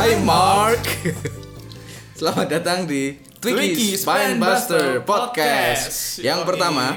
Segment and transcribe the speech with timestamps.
[0.00, 0.80] Hai Mark.
[2.16, 5.36] Selamat datang di Twiki Spinebuster Podcast.
[5.36, 6.24] Podcast.
[6.24, 6.96] Yang pertama,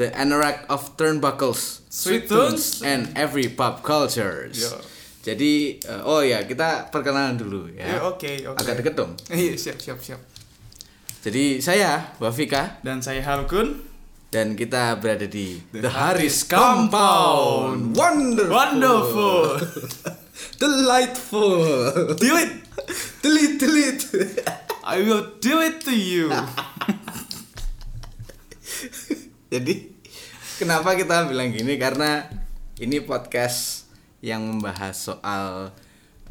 [0.00, 2.80] The Anorak of Turnbuckles, Sweet Tunes.
[2.80, 4.56] and Every Pop Cultures.
[4.56, 4.80] Yo.
[5.28, 8.00] Jadi, eh, oh ya kita perkenalan dulu ya.
[8.08, 8.64] Oke, oke.
[8.64, 9.12] Agak deket dong.
[9.36, 10.20] Iya, siap, siap, siap.
[11.20, 13.76] Jadi saya Wafika Dan saya Harkun.
[14.32, 17.92] dan kita berada di The, The Harris Harris Compound.
[17.92, 18.56] Wonderful.
[18.56, 19.44] Wonderful.
[20.56, 21.60] Delightful.
[22.16, 22.52] Do it.
[23.20, 24.04] delete, delete.
[24.86, 26.30] I will do it to you.
[29.46, 29.74] Jadi
[30.56, 32.24] kenapa kita bilang gini karena
[32.78, 33.86] ini podcast
[34.20, 35.70] yang membahas soal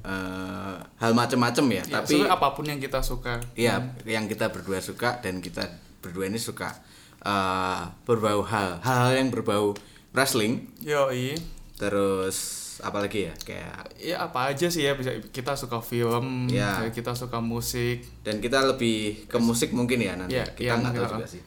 [0.02, 3.40] eh, hal macam-macam ya, Ya, tapi apa pun yang kita suka.
[3.54, 5.70] ya yang kita berdua suka dan kita
[6.02, 6.76] berdua ini suka
[7.22, 9.74] eh, berbau hal hal yang berbau
[10.12, 11.38] wrestling Yoi.
[11.78, 16.82] terus apalagi ya kayak Ya apa aja sih ya bisa kita suka film, Ya.
[16.90, 18.02] kita suka musik.
[18.22, 21.42] dan kita lebih ke musik mungkin ya nanti Ya, kita ya, nggak tahu juga sih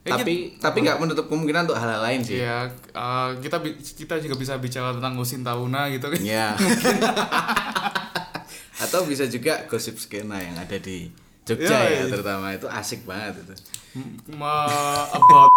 [0.00, 3.56] Ya, tapi tapi nggak menutup kemungkinan untuk hal-hal lain sih Ya, eh, kita
[3.96, 6.18] kita juga bisa bicara tentang Usin Tauna gitu kan.
[6.20, 6.52] Ya.
[8.80, 11.08] Atau bisa juga gosip skena yang ada di
[11.44, 12.02] Jogja ya, Ya, iya.
[12.08, 13.52] terutama itu asik banget itu.
[14.32, 14.64] Ma
[15.10, 15.50] about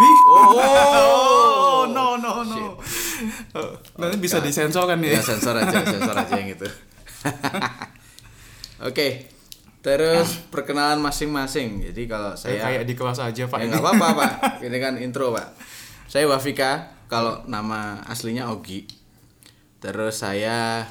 [0.00, 0.20] maybe.
[0.26, 1.86] Oh.
[1.94, 2.80] no no no.
[3.52, 5.20] Eh, Nanti bisa disensor kan Ya ya.
[5.20, 6.64] sensor aja, sensor aja yang itu.
[8.88, 9.28] Oke.
[9.80, 11.80] Terus perkenalan masing-masing.
[11.88, 13.58] Jadi kalau Saya saya kayak di kelas aja Pak.
[13.60, 14.32] ya nggak apa-apa, Pak.
[14.60, 15.56] Ini kan intro, Pak.
[16.04, 18.84] Saya Wafika, kalau nama aslinya Ogi.
[19.80, 20.84] Terus saya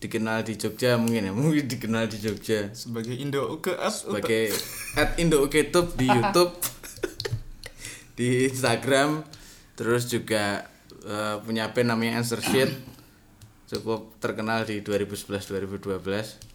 [0.00, 4.48] dikenal di Jogja mungkin ya, mungkin dikenal di Jogja sebagai Indo ke sebagai
[4.96, 6.56] at Indo Uketub di YouTube
[8.14, 9.24] di Instagram
[9.78, 10.66] terus juga
[11.04, 12.70] eh, punya band namanya Answer Sheet.
[13.70, 15.46] Cukup terkenal di 2011
[15.78, 16.50] 2012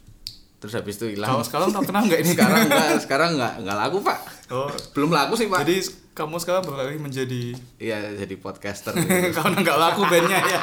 [0.56, 1.30] terus habis itu hilang.
[1.30, 2.30] Kalau sekarang tahu kenal nggak ini?
[2.32, 4.18] sekarang enggak sekarang enggak enggak laku pak.
[4.50, 5.62] Oh, belum laku sih pak.
[5.64, 5.76] Jadi
[6.16, 8.96] kamu sekarang beralih menjadi iya jadi podcaster.
[9.36, 10.60] Karena nggak laku bandnya ya.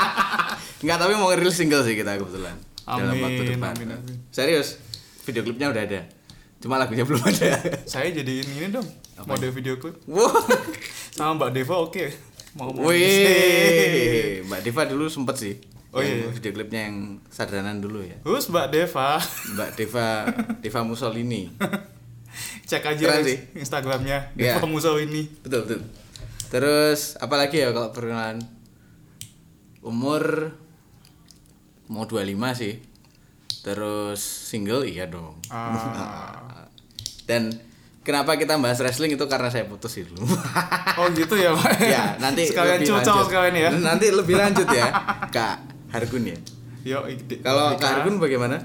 [0.81, 2.57] enggak tapi mau ngerilis single sih kita kebetulan.
[2.84, 3.72] Dalam Amin, waktu depan.
[3.79, 4.16] amin, amin.
[4.28, 4.75] serius
[5.23, 6.01] video klipnya udah ada.
[6.59, 7.63] Cuma lagunya belum ada.
[7.88, 8.84] Saya jadi ini dong,
[9.23, 10.03] mode video klip.
[10.03, 10.35] Wow
[11.13, 12.06] sama Mbak Deva oke.
[12.53, 15.56] Mau mau Wih, Mbak Deva dulu sempet sih.
[15.94, 16.25] Oh, iya.
[16.34, 18.18] Video klipnya yang sardanan dulu ya.
[18.25, 19.22] Terus Mbak Deva,
[19.53, 20.07] Mbak Deva
[20.57, 21.53] Deva Mussolini.
[22.69, 23.38] cek aja Keren sih.
[23.53, 24.57] Instagramnya Iya.
[24.57, 25.29] Deva Mussolini.
[25.46, 25.81] Betul betul.
[26.50, 28.41] Terus apalagi ya kalau perkenalan
[29.85, 30.53] umur
[31.90, 32.25] mau 25
[32.57, 32.81] sih.
[33.62, 35.38] Terus single iya dong.
[35.53, 36.66] Ah.
[37.30, 37.53] Dan
[38.03, 40.28] kenapa kita bahas wrestling itu karena saya putus sih dulu.
[41.00, 41.72] Oh gitu ya Pak.
[41.81, 43.69] ya, nanti sekalian cocok sekalian ya.
[43.74, 44.94] Nanti lebih lanjut ya.
[45.36, 45.58] Kak
[45.90, 46.38] Hargun ya.
[46.86, 47.00] Yo,
[47.42, 47.74] Kalau.
[47.81, 48.62] Kak Hargun bagaimana?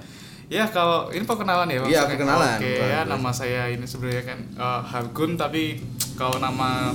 [0.48, 2.56] Ya kalau ini perkenalan ya Iya, perkenalan.
[2.56, 5.80] Oke ya nama saya ini sebenarnya kan eh, Hargun tapi
[6.16, 6.92] kalau nama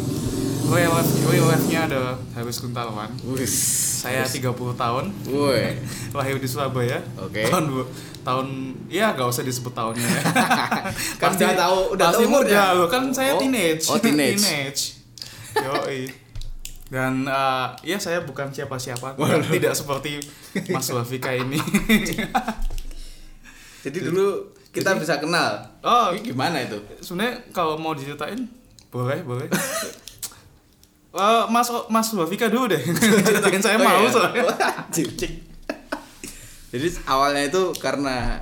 [0.72, 2.02] real life-nya ada
[2.34, 3.12] Harus Kuntalwan.
[3.28, 3.52] Wis.
[4.04, 5.80] Saya 30 tahun, Woi.
[6.18, 7.00] lahir di Surabaya.
[7.20, 7.48] Oke.
[7.48, 7.84] Tahun dua,
[8.22, 8.48] tahun
[8.88, 10.22] ya gak usah disebut tahunnya ya.
[11.22, 12.62] Kan udah tahu udah pasti tahu umurnya.
[12.64, 13.40] muda loh, kan saya Oh.
[13.40, 13.86] teenage.
[13.88, 14.84] Oh, teenage.
[15.56, 16.02] Yoi.
[16.88, 19.18] Dan eh, ya saya bukan siapa-siapa,
[19.50, 20.22] tidak seperti
[20.70, 21.58] Mas Wafika ini.
[23.82, 25.58] Jadi dulu kita bisa kenal.
[25.82, 26.78] oh, gimana itu?
[27.00, 28.46] sebenarnya kalau mau diceritain
[28.90, 29.50] boleh boleh
[31.14, 32.82] Eh, mas mas Wafika dulu deh
[33.26, 34.10] ceritain saya Oh, mau iya.
[34.10, 34.44] soalnya
[34.90, 35.10] Anjir.
[36.74, 38.42] Jadi awalnya itu karena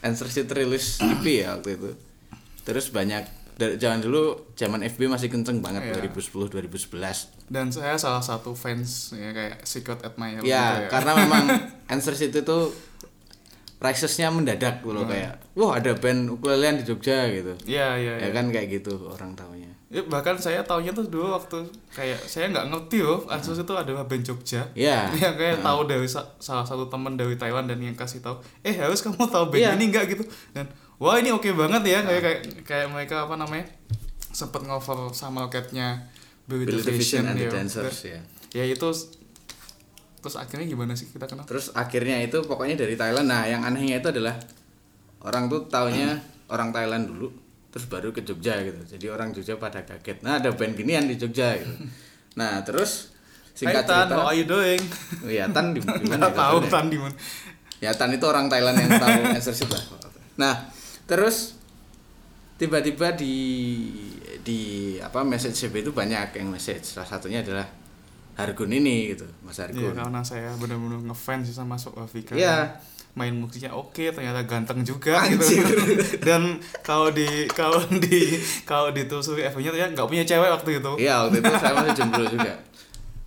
[0.00, 1.90] Answer Sheet rilis EP ya waktu itu.
[2.60, 6.04] Terus banyak dari zaman dulu zaman FB masih kenceng banget Iya.
[6.04, 7.32] 2010 2011.
[7.46, 11.44] dan saya salah satu fans ya kayak secret admirer Ya, gitu karena memang
[11.92, 12.58] Answer Sheet itu
[13.78, 17.52] risesnya mendadak loh kayak wah ada band ukulelean di Jogja gitu.
[17.64, 18.30] Iya iya Ya iya.
[18.30, 19.63] kan kayak gitu orang taunya.
[19.88, 24.02] Ya, bahkan saya taunya tuh dulu waktu kayak saya nggak ngerti loh Ansus itu adalah
[24.04, 24.64] band Jogja.
[24.72, 25.06] Iya.
[25.14, 28.74] Ya kayak tahu dari sa- salah satu teman dari Thailand dan yang kasih tahu, eh
[28.74, 29.70] harus kamu tahu band Iya.
[29.76, 30.24] ini nggak gitu.
[30.50, 30.66] Dan
[30.96, 33.68] wah ini oke banget ya kayak kayak kayak mereka apa namanya
[34.30, 36.10] sempet ngover sama loketnya
[36.44, 37.52] Billy, the the Vision and the ya.
[37.52, 38.20] Dancers ya.
[38.50, 38.88] Ya itu
[40.18, 41.44] terus akhirnya gimana sih kita kenal?
[41.44, 43.28] Terus akhirnya itu pokoknya dari Thailand.
[43.28, 44.40] Nah, yang anehnya itu adalah
[45.20, 46.16] orang tuh taunya
[46.54, 47.28] orang Thailand dulu,
[47.74, 48.78] terus baru ke Jogja gitu.
[48.86, 50.22] Jadi orang Jogja pada kaget.
[50.22, 51.74] Nah, ada band ginian di Jogja gitu.
[52.38, 53.14] Nah, terus
[53.54, 54.78] singkat Hai Tan, cerita, how are you doing?
[55.26, 56.02] Ya Tan di mana?
[56.02, 56.66] Ya tahu?
[56.66, 57.14] Tan di mana.
[57.78, 59.22] Ya Tan itu orang Thailand yang tahu
[59.54, 59.82] Sheet lah.
[60.34, 60.54] Nah,
[61.06, 61.54] terus
[62.58, 63.34] tiba-tiba di
[64.42, 64.60] di
[64.98, 66.94] apa message CB itu banyak yang message.
[66.94, 67.66] Salah satunya adalah
[68.34, 69.94] Hargun ini gitu, Mas Iya, Hargun.
[69.94, 72.34] karena saya benar-benar ngefans sih sama Sok Wafika.
[72.34, 72.82] Iya.
[73.14, 75.46] Main musiknya oke ternyata ganteng juga gitu.
[76.18, 80.92] Dan kalau di kalau di kalau ditelusuri FB-nya ternyata nggak punya cewek waktu itu.
[80.98, 82.52] Iya waktu itu saya masih jomblo juga.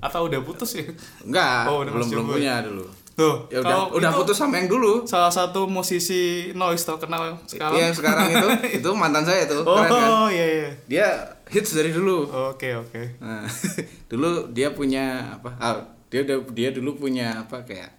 [0.04, 0.86] Atau udah putus ya?
[1.24, 2.86] Enggak Oh, udah belum belum punya dulu.
[3.18, 5.08] Tuh ya udah udah itu putus sama yang dulu.
[5.10, 7.80] salah satu musisi noise terkenal sekarang?
[7.82, 8.48] Yang sekarang itu
[8.84, 10.10] itu mantan saya tuh keren kan?
[10.12, 10.70] Oh iya iya.
[10.86, 11.08] Dia
[11.50, 12.28] hits dari dulu.
[12.54, 13.18] Oke oke.
[13.24, 13.48] Nah,
[14.12, 15.50] dulu dia punya apa?
[15.58, 15.80] ah,
[16.12, 16.22] dia
[16.54, 17.90] dia dulu punya apa kayak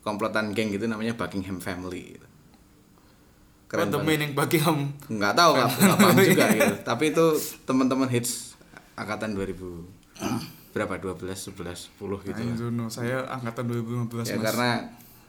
[0.00, 2.26] komplotan geng gitu namanya Buckingham Family gitu.
[3.70, 4.06] What the banget.
[4.08, 6.74] meaning Buckingham Nggak tahu nggak nggak paham juga gitu.
[6.90, 7.26] Tapi itu
[7.62, 8.58] teman-teman hits
[8.98, 9.54] angkatan 2000
[10.74, 11.22] berapa 12
[11.54, 12.40] 11 10 gitu.
[12.90, 14.70] Saya angkatan 2015 Ya mas karena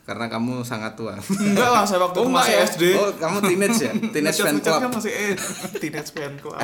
[0.02, 1.14] karena kamu sangat tua.
[1.22, 2.66] Enggak lah, saya waktu itu enggak masih ya?
[2.66, 3.92] SD Oh, kamu teenage ya?
[4.14, 4.82] Teenage fan club.
[4.90, 5.36] masih eh,
[5.78, 6.58] Teenage fan club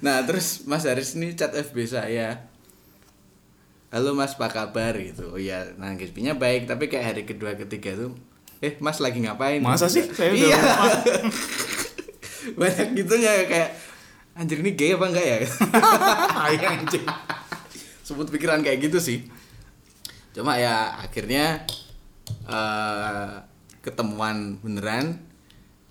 [0.00, 2.48] Nah, terus Mas Haris ini chat FB saya.
[3.90, 5.34] Halo Mas, apa kabar gitu.
[5.34, 8.14] Oh iya, nah nya baik, tapi kayak hari kedua ketiga tuh
[8.62, 9.58] eh Mas lagi ngapain?
[9.58, 10.06] Masa sih?
[10.06, 10.60] Saya udah iya.
[12.60, 13.74] Banyak gitunya kayak
[14.38, 15.36] anjir ini gay apa enggak ya?
[16.46, 17.04] Ayo anjing
[18.06, 19.26] Sebut pikiran kayak gitu sih.
[20.36, 21.66] Cuma ya akhirnya
[22.46, 23.30] eh
[23.80, 25.18] ketemuan beneran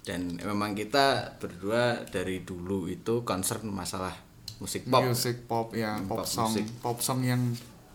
[0.06, 4.13] dan memang kita berdua dari dulu itu concern masalah
[4.62, 5.04] musik pop.
[5.04, 6.54] Music pop ya, pop, Pop song.
[6.80, 7.42] Pop song yang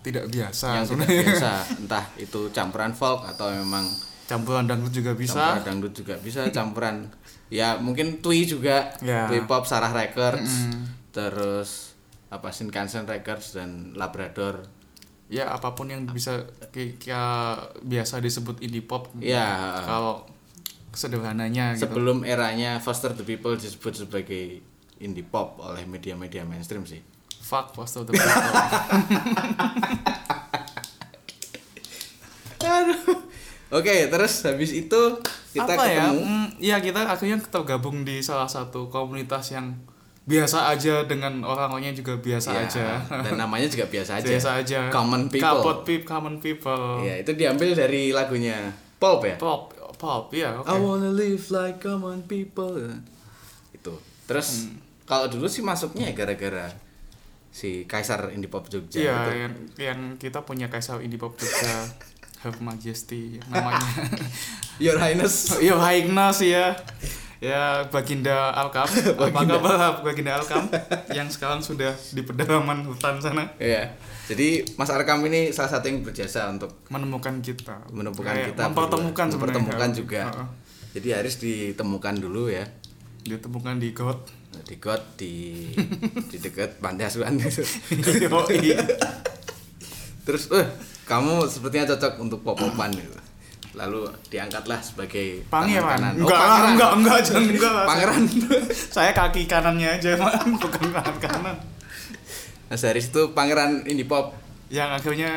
[0.04, 1.24] tidak biasa yang tidak sebenarnya.
[1.24, 3.88] biasa entah itu campuran folk atau memang
[4.24, 5.36] Campuran dangdut juga bisa.
[5.36, 6.96] campuran dangdut juga bisa campuran
[7.48, 9.24] ya mungkin Twi juga Ya.
[9.26, 10.72] Twi pop Sarah Records
[11.10, 11.92] terus
[12.28, 14.64] apa Shinkansen Records dan Labrador.
[15.26, 17.08] Ya apa pun yang bisa kayak
[17.80, 20.24] biasa disebut indie pop ya Kalau
[20.90, 21.88] sederhananya gitu.
[21.88, 24.62] sebelum eranya Foster the People disebut sebagai
[24.96, 27.02] indie pop oleh media-media mainstream sih
[27.44, 28.42] Fuck Foster the People
[32.60, 33.00] Aduh.
[33.70, 35.00] Oke, terus habis itu
[35.50, 39.74] kita apa ya ketemu mm, ya kita akhirnya tergabung di salah satu komunitas yang
[40.24, 44.26] biasa aja dengan orang-orangnya juga biasa Ya, aja dan namanya juga biasa aja.
[44.26, 45.44] biasa aja Common people.
[45.44, 49.36] Kapot peop- common people Ya, itu diambil dari lagunya Pulp ya.
[49.36, 52.78] pop pop ya oke I wanna live like common people.
[53.70, 53.94] Itu.
[54.24, 54.80] Terus Hmm.
[55.04, 56.70] kalau dulu sih masuknya ya gara-gara
[57.54, 59.30] si Kaisar Indie Pop Jogja Iya, itu.
[59.38, 61.86] yang, yang kita punya kaisar indie pop juga
[62.42, 63.78] Her Majesty namanya.
[64.82, 65.62] Your Highness.
[65.62, 66.74] Yo Haignas ya.
[67.38, 68.84] Ya Baginda Alkam.
[69.16, 70.66] Apa kabar Baginda Alkam
[71.08, 73.94] yang sekarang sudah di pedalaman hutan sana Iya.
[74.24, 77.86] Jadi Mas Arkam ini salah satu yang berjasa untuk menemukan kita.
[77.88, 79.34] menemukan Kayak kita mempertemukan berdua.
[79.38, 80.22] mempertemukan juga.
[80.26, 80.48] Heeh.
[80.94, 82.64] Jadi harus ditemukan dulu ya.
[83.22, 84.20] Ditemukan di got.
[84.62, 85.34] Di got di
[86.26, 87.66] di dekat pantai asuhan gitu.
[90.24, 90.66] Terus eh
[91.04, 93.18] kamu sepertinya cocok untuk pop-popan gitu.
[93.74, 95.98] Lalu diangkatlah sebagai Pangeran.
[95.98, 96.12] kanan.
[96.14, 96.70] Oh, Enggak, lah, pangeran.
[96.70, 97.72] enggak, enggak, jangan enggak.
[97.72, 97.84] lah.
[97.84, 98.22] Pangeran.
[98.94, 100.32] Saya kaki kanannya aja, man.
[100.54, 101.56] bukan tangan kanan.
[102.64, 104.32] Mas Haris itu pangeran indie pop
[104.70, 105.30] Yang akhirnya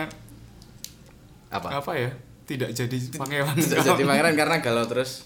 [1.49, 1.81] apa?
[1.81, 2.09] apa ya?
[2.45, 3.55] Tidak jadi pangeran.
[3.57, 5.25] Tidak jadi pangeran karena galau terus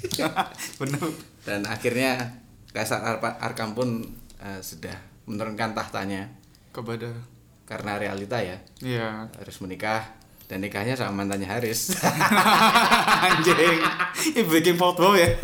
[0.80, 1.00] Bener.
[1.44, 2.40] dan akhirnya
[2.70, 4.02] Kaisar Arpa- Arkam pun
[4.36, 4.94] eh, sudah
[5.24, 6.30] menurunkan tahtanya
[6.70, 7.10] Kepada
[7.64, 9.26] karena realita ya Iya.
[9.32, 10.02] harus menikah
[10.44, 11.94] dan nikahnya sama mantannya Haris.
[13.22, 13.78] Anjing.
[14.28, 15.30] Ini breaking fourth wall ya.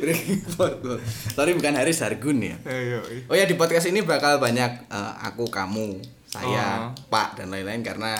[0.00, 1.00] Breaking fourth wall.
[1.32, 2.54] Sorry bukan Haris Hargun ya.
[2.62, 3.02] Ayo.
[3.26, 7.02] Oh ya di podcast ini bakal banyak eh, aku, kamu, saya, Oh.
[7.08, 8.14] Pak dan lain-lain karena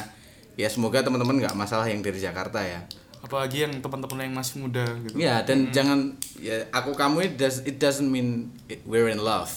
[0.54, 2.82] ya semoga teman-teman nggak masalah yang dari Jakarta ya.
[3.24, 5.16] Apalagi yang teman-teman yang masih muda gitu.
[5.16, 9.48] Ya dan jangan ya aku kamu it, does, it doesn't mean it- we're in love.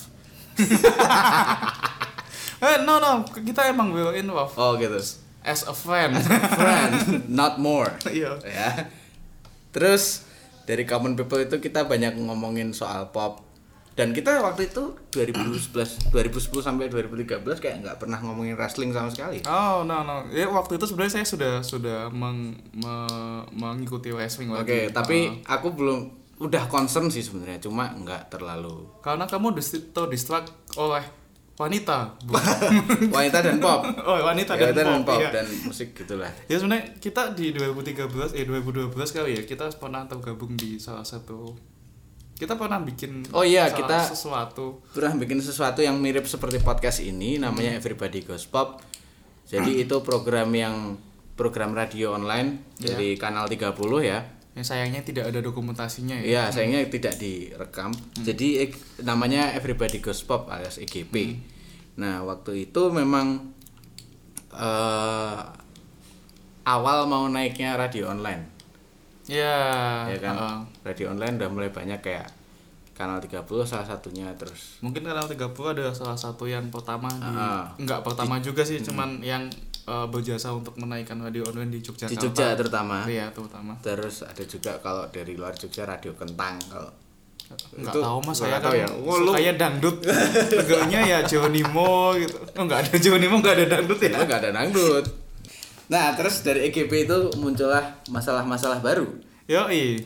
[2.58, 4.98] Eh, no no, kita emang will in love Oh gitu.
[5.46, 6.18] as a friend.
[6.58, 6.94] Friend,
[7.30, 7.94] not more.
[8.10, 8.42] Iya.
[8.42, 8.90] ya.
[9.70, 10.26] Terus
[10.66, 13.46] dari Common People itu kita banyak ngomongin soal pop
[13.98, 16.14] dan kita waktu itu 2011 2010
[16.62, 19.42] sampai 2013 kayak nggak pernah ngomongin wrestling sama sekali.
[19.44, 24.62] Oh no no, ya waktu itu sebenarnya saya sudah sudah meng, me- mengikuti wrestling Oke,
[24.86, 24.94] lagi.
[24.94, 25.58] tapi Ah.
[25.58, 26.00] aku belum
[26.38, 31.02] udah concern sih sebenarnya, cuma nggak terlalu karena kamu dist- terdistract oleh
[31.58, 32.14] wanita,
[33.10, 33.82] wanita dan pop.
[34.08, 35.34] oh wanita Ya, dan, pop, iya.
[35.34, 36.30] dan musik gitulah.
[36.46, 41.58] Ya sebenarnya kita di 2013 eh 2012 kali ya kita pernah tergabung di salah satu
[42.38, 47.38] kita pernah bikin Oh iya, kita- sesuatu Pernah bikin sesuatu yang mirip seperti podcast ini
[47.38, 47.80] namanya Hmm.
[47.80, 48.80] Everybody Goes Pop.
[49.44, 50.96] Jadi itu program yang
[51.34, 52.94] program radio online Ya.
[52.94, 54.22] dari kanal 30 ya.
[54.54, 56.26] yang sayangnya tidak ada dokumentasinya ya.
[56.26, 57.94] Iya, sayangnya tidak direkam.
[58.16, 58.70] Jadi eh,
[59.02, 61.14] namanya Everybody Goes Pop alias EGP.
[61.96, 63.54] Nah, waktu itu memang
[64.52, 65.40] eh
[66.66, 68.57] awal mau naiknya radio online
[69.28, 70.34] ya ya kan?
[70.34, 70.58] heeh.
[70.84, 72.28] radio online udah mulai banyak kayak
[72.92, 77.70] kanal 30 salah satunya terus mungkin kanal 30 adalah salah satu yang pertama di Ah.
[77.76, 79.46] enggak pertama juga sih cuman yang
[79.86, 83.06] eh, berjasa untuk menaikkan radio online di Yogyakarta di Jogja terutama.
[83.06, 83.72] Iya terutama.
[83.80, 86.92] Terus ada juga kalau dari luar Jogja radio kentang kalau
[87.48, 88.88] nggak Itu tahu mas saya nggak kan tahu ya.
[89.00, 89.96] Oh, lu- sukanya dangdut.
[90.52, 92.36] Tegaknya ya Jonimo gitu.
[92.52, 94.10] Oh nggak ada Jonimo nggak ada dangdut ya?
[94.10, 95.06] Itu nggak ada dangdut
[95.88, 99.08] nah terus dari EGP itu muncullah masalah-masalah baru.
[99.48, 100.04] Yoi,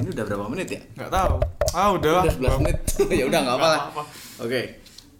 [0.00, 0.80] ini udah berapa menit ya?
[0.96, 1.34] Nggak tahu.
[1.70, 2.78] Ah udah udah 11 menit.
[3.20, 3.80] Ya udah nggak apa lah.
[3.88, 4.02] Apa-apa.
[4.40, 4.60] oke.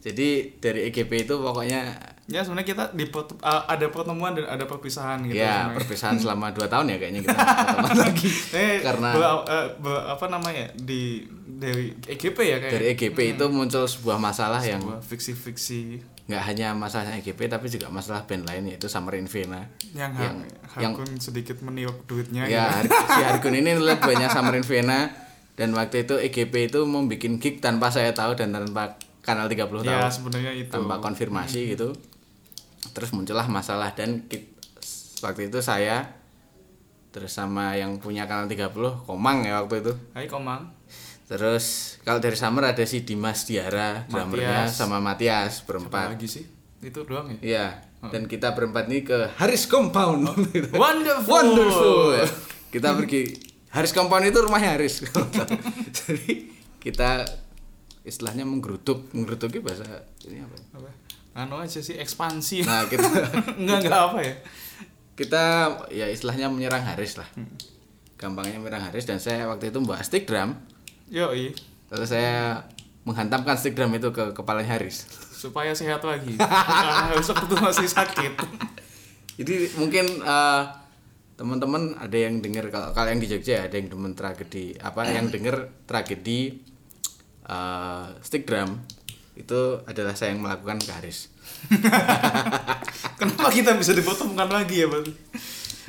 [0.00, 1.92] Jadi dari EGP itu pokoknya
[2.30, 3.26] Ya sebenarnya kita di uh,
[3.66, 5.34] ada pertemuan dan ada perpisahan gitu.
[5.34, 8.28] ya perpisahan selama 2 tahun ya kayaknya kita ketemu lagi.
[8.54, 13.44] Eh, karena ber- eh, ber- apa namanya di dari EGP ya kayak dari EGP itu
[13.50, 15.80] muncul sebuah masalah yang sebuah fiksi-fiksi
[16.30, 20.36] nggak hanya masalah EGP tapi juga masalah band lain yaitu Summer in Vienna yang, yang
[20.78, 22.94] yang Harkun sedikit meniup duitnya ya gitu.
[22.94, 25.10] Har- si Hargun ini banyak Summer in Vienna
[25.52, 29.58] dan waktu itu EGP itu mau bikin gig tanpa saya tahu dan tanpa kanal 30
[29.82, 30.70] Ya tahu sebenarnya itu.
[30.70, 31.92] tanpa konfirmasi gitu
[32.90, 34.54] terus muncullah masalah dan kit-
[35.20, 36.16] waktu itu saya
[37.10, 38.70] terus sama yang punya kanal 30
[39.04, 40.79] Komang ya waktu itu Hai Komang.
[41.30, 46.42] Terus kalau dari Summer ada si Dimas Diara drummernya sama Matias berempat lagi sih?
[46.82, 47.38] Itu doang ya?
[47.38, 47.66] Iya,
[48.08, 50.26] dan kita berempat ini ke Haris Compound.
[50.74, 51.30] Wonderful.
[51.30, 52.26] Wonderful.
[52.72, 53.30] Kita pergi
[53.70, 55.06] Haris Compound itu rumahnya Haris.
[56.00, 56.50] Jadi
[56.82, 57.22] kita
[58.02, 59.84] istilahnya menggerutuk, menggerutuki bahasa
[60.24, 60.56] ini apa?
[60.80, 60.90] Apa?
[61.36, 62.64] Anu aja sih ekspansi.
[62.64, 63.06] Nah, kita
[63.60, 64.34] enggak enggak apa ya?
[65.20, 65.44] kita
[65.92, 67.28] ya istilahnya menyerang Haris lah.
[68.16, 70.56] Gampangnya menyerang Haris dan saya waktu itu membawa stick drum.
[71.10, 71.50] Yoi.
[71.90, 72.62] Lalu saya
[73.02, 75.10] menghantamkan drum itu ke kepalanya Haris.
[75.40, 78.36] supaya sehat lagi karena besok itu masih sakit
[79.40, 80.62] Jadi mungkin eh,
[81.40, 85.72] teman-teman ada yang dengar kalau yang di Jogja ada yang demen tragedi apa yang dengar
[85.88, 86.60] tragedi
[87.48, 88.84] eh, stick drum
[89.32, 91.32] itu adalah saya yang melakukan ke Haris.
[93.18, 95.08] kenapa kita bisa dipertemukan lagi ya bang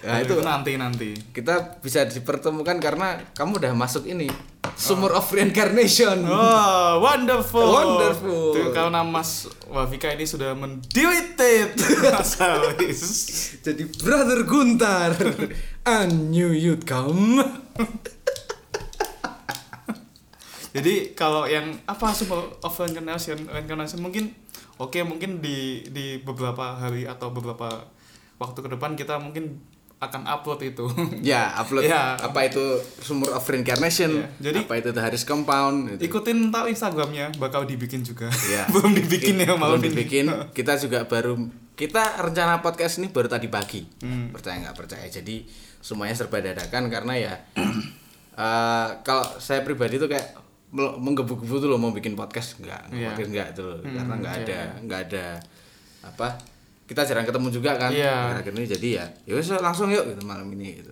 [0.02, 4.26] Ya, itu nanti nanti kita bisa dipertemukan karena kamu udah masuk ini
[4.74, 6.26] Sumur of Reincarnation.
[6.26, 8.50] oh wonderful Wonderful.
[8.58, 11.78] Tuh, karena Mas Wafika ini sudah mendeleted
[13.66, 15.14] Jadi Brother Guntar,
[15.86, 17.46] I knew you'd come.
[20.72, 24.34] jadi kalau yang apa Super of Reincarnation Reincarnation mungkin
[24.82, 27.86] oke mungkin di di beberapa hari atau beberapa
[28.42, 29.62] waktu ke depan kita mungkin
[30.02, 30.86] akan upload itu
[31.24, 32.18] Ya, upload Ya.
[32.18, 32.60] apa itu
[32.98, 36.10] Sumur of Reincarnation, Ya, jadi- apa itu The Haris Compound gitu.
[36.10, 38.66] ikutin tahu Instagramnya bakal dibikin juga Ya.
[38.74, 39.88] belum dibikin ya malam belum ini.
[39.88, 40.26] dibikin
[40.58, 41.38] kita juga baru
[41.74, 44.30] kita rencana podcast ini baru tadi pagi Hmm.
[44.30, 45.46] percaya nggak percaya jadi
[45.78, 47.34] semuanya serba dadakan karena ya
[48.36, 50.34] eh, kalau saya pribadi tuh kayak
[50.72, 53.78] menggebu-gebu tuh loh mau bikin podcast nggak podcast nggak tuh loh.
[53.84, 55.26] karena nggak iya, ada nggak ada
[56.02, 56.28] apa
[56.92, 58.36] kita jarang ketemu juga kan Iya.
[58.36, 60.92] akhir ini jadi ya ya wes, langsung yuk gitu malam ini gitu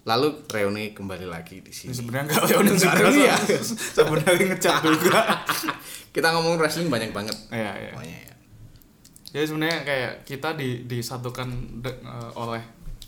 [0.00, 2.72] lalu reuni kembali lagi di Ini sini sebenarnya nggak reuni
[3.20, 3.36] ya.
[3.98, 5.20] sebenarnya ngecat juga
[6.14, 8.34] kita ngomong wrestling banyak banget ya ya pokoknya ya
[9.30, 11.48] jadi sebenarnya kayak kita di disatukan
[11.78, 12.62] de- eh, oleh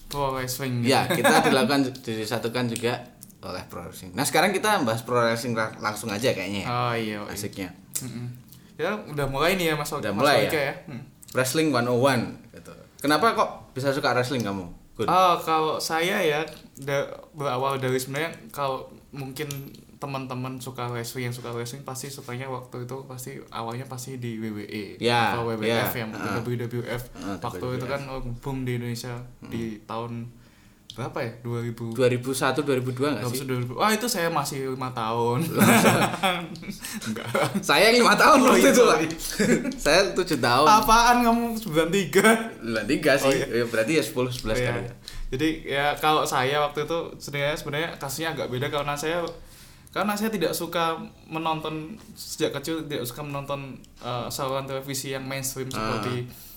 [0.06, 0.92] pro wrestling gitu.
[0.92, 2.94] Ya, kita dilakukan disatukan juga
[3.42, 4.12] oleh pro wrestling.
[4.12, 6.62] Nah, sekarang kita bahas pro wrestling langsung aja kayaknya.
[6.62, 7.26] ya, oh iya, iya.
[7.26, 7.74] Asiknya.
[7.98, 8.28] Mm-mm.
[8.76, 10.74] ya udah mulai nih ya mas Udah Mas mulai Waika ya?
[10.86, 11.02] Hmm.
[11.32, 12.72] Wrestling 101 gitu.
[13.00, 14.68] Kenapa kok bisa suka wrestling kamu?
[14.92, 15.08] Good.
[15.08, 16.44] Oh, kalau saya ya
[16.78, 19.48] da- berawal dari sebenarnya kalau mungkin
[19.96, 24.98] teman-teman suka wrestling yang suka wrestling pasti sukanya waktu itu pasti awalnya pasti di WWE
[24.98, 26.42] Ya, atau WWF ya, yang uh.
[26.42, 27.78] WWF Uh, waktu WWF.
[27.78, 30.26] itu kan oh, boom di Indonesia di tahun
[30.92, 33.48] berapa ya 2000 2001 2002 enggak sih?
[33.48, 33.72] 2000.
[33.72, 35.40] Wah itu saya masih lima tahun.
[37.08, 37.26] Enggak.
[37.64, 38.98] Saya yang 5 tahun Oh, waktu iya, itu, Pak.
[39.84, 40.66] Saya 7 tahun.
[40.68, 42.76] Apaan kamu 93?
[42.76, 43.26] Lah 3 sih.
[43.26, 43.46] Oh, iya.
[43.48, 44.68] Ya, berarti ya 10 11 Iya.
[44.68, 44.92] kali ya.
[45.32, 49.24] Jadi ya kalau saya waktu itu sebenarnya sebenarnya kasusnya agak beda karena saya
[49.88, 55.68] karena saya tidak suka menonton sejak kecil tidak suka menonton uh, saluran televisi yang mainstream
[55.68, 56.51] seperti uh,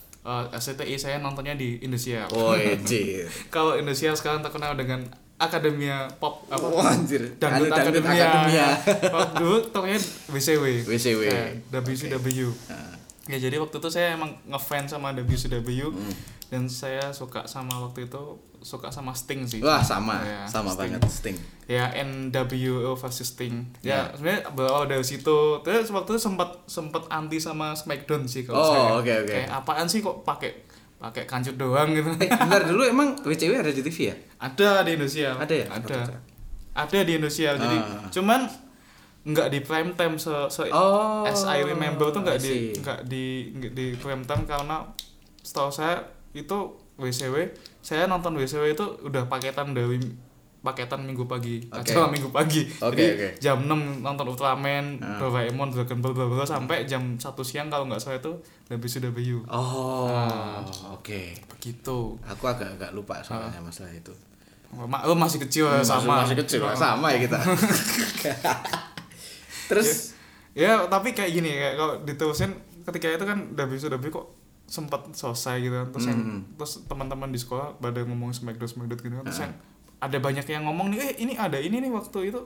[0.50, 2.26] SCTI saya nontonnya di Indonesia.
[2.30, 3.30] Oh, anjir.
[3.48, 5.06] Kalau Indonesia sekarang terkenal dengan
[5.36, 6.64] Akademia Pop apa?
[6.64, 7.38] Oh, anjir.
[7.38, 8.26] Dangdut Dangdut Akademia.
[8.26, 8.68] Akademia.
[9.16, 10.66] Oh, dulu namanya WCW.
[10.84, 11.22] WCW.
[11.28, 12.50] Eh, WCW.
[12.68, 16.14] Nah, Ya jadi waktu itu saya emang ngefans sama WCW Hmm.
[16.48, 19.60] dan saya suka sama waktu itu suka sama Sting sih.
[19.60, 20.20] Wah, sama.
[20.20, 20.92] Ya, sama Sting.
[20.94, 21.38] banget Sting.
[21.66, 23.66] Ya NWO versus Sting.
[23.80, 24.06] Ya.
[24.06, 25.38] Ya, sebenarnya berawal dari situ.
[25.62, 28.90] Terus waktu itu sempat sempat anti sama SmackDown sih kalau Oh, saya.
[28.96, 29.34] oke, oke.
[29.34, 30.52] Kayak apaan sih kok pakai
[30.96, 34.16] pakai kancut doang gitu Eh, bentar dulu emang WCW ada di TV ya?
[34.38, 35.68] ada di Indonesia Ada ya?
[35.70, 35.98] ada
[36.74, 38.08] ada di Indonesia jadi Ah.
[38.10, 38.42] cuman
[39.24, 43.24] nggak di prime time se, se Oh, as I remember tuh nggak di nggak di
[43.52, 44.88] nggak di prime time karena
[45.38, 46.00] setahu saya
[46.32, 46.58] itu
[46.96, 47.36] WCW
[47.80, 49.98] saya nonton WCW itu udah paketan dari
[50.60, 51.94] paketan minggu pagi Oke.
[51.94, 53.28] acara minggu pagi Oke, jadi oke.
[53.38, 55.16] jam 6 nonton Ultraman Ah.
[55.20, 58.32] Doraemon Dragon Ball bla bla sampai jam 1 siang kalau nggak salah itu
[58.68, 60.60] WCW Oh, Ah.
[60.90, 61.22] oke.
[61.48, 64.12] begitu Aku agak-agak lupa soalnya masalah itu.
[64.74, 67.38] Ma- oh, masih kecil Hmm, sama masih, kecil, sama ya kita.
[69.66, 70.14] Terus
[70.52, 72.52] ya tapi kayak gini kayak kalau diterusin
[72.84, 74.26] ketika itu kan WCW kok
[74.66, 76.42] sempat selesai gitu kan terus yang Hmm.
[76.56, 79.54] terus teman-teman di sekolah pada ngomong smackdown smackdown gitu kan terus yang
[79.98, 82.42] ada banyak yang ngomong nih eh ini ada ini nih waktu itu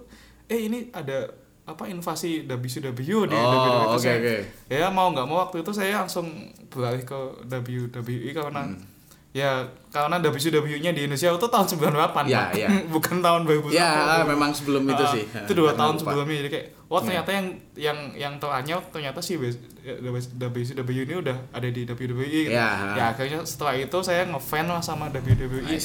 [0.46, 1.32] eh ini ada
[1.64, 4.36] apa invasi WCW di Oh, WWE oke, saya- oke.
[4.68, 6.28] ya mau nggak mau waktu itu saya langsung
[6.68, 8.82] beralih ke WWE karena Hmm.
[9.30, 12.70] Ya karena WCW-nya di Indonesia itu tahun 98 Ya, ya.
[12.90, 15.22] bukan tahun 2001 ya memang sebelum itu Ah, sih.
[15.22, 16.02] itu dua Karena tahun lupa.
[16.02, 17.06] sebelumnya jadi kayak oh Iya.
[17.06, 17.46] ternyata yang
[17.78, 22.52] yang yang teranyar ternyata sih WCW ini udah ada di WWE gitu.
[22.52, 22.98] Ya.
[22.98, 25.78] ya akhirnya setelah itu saya ngefans lah sama WWE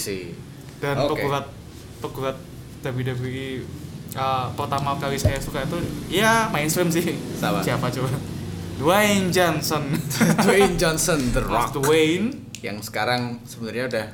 [0.81, 1.17] dan Oke.
[1.17, 1.47] pegulat
[2.01, 2.37] pegulat
[2.81, 3.65] WWE
[4.15, 5.77] uh, pertama kali saya suka itu
[6.11, 7.61] ya mainstream sih Siapa?
[7.61, 8.09] siapa coba
[8.75, 9.85] Dwayne Johnson
[10.45, 14.07] Dwayne Johnson The Rock Dwayne yang sekarang sebenarnya udah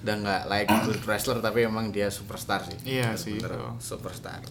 [0.00, 2.98] udah nggak like good wrestler tapi emang dia superstar sih.
[2.98, 3.74] Iya sih, Bener, oh.
[3.78, 4.42] superstar.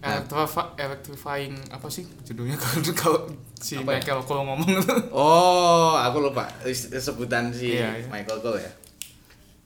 [0.00, 3.20] Electrifi- electrifying apa sih judulnya kalau kalau
[3.54, 4.00] si Apa ya?
[4.00, 4.80] Michael Cole ngomong itu
[5.12, 6.48] Oh, aku lupa
[6.90, 8.06] sebutan si Iya, iya.
[8.08, 8.72] Michael Cole ya.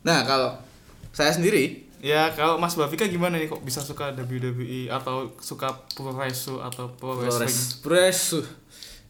[0.02, 0.50] Nah, kalau
[1.10, 6.12] saya sendiri Ya kalau Mas Bavika gimana nih kok bisa suka WWE atau suka pro
[6.12, 7.48] wrestling atau pro wrestling?
[7.48, 8.40] Flores Bresu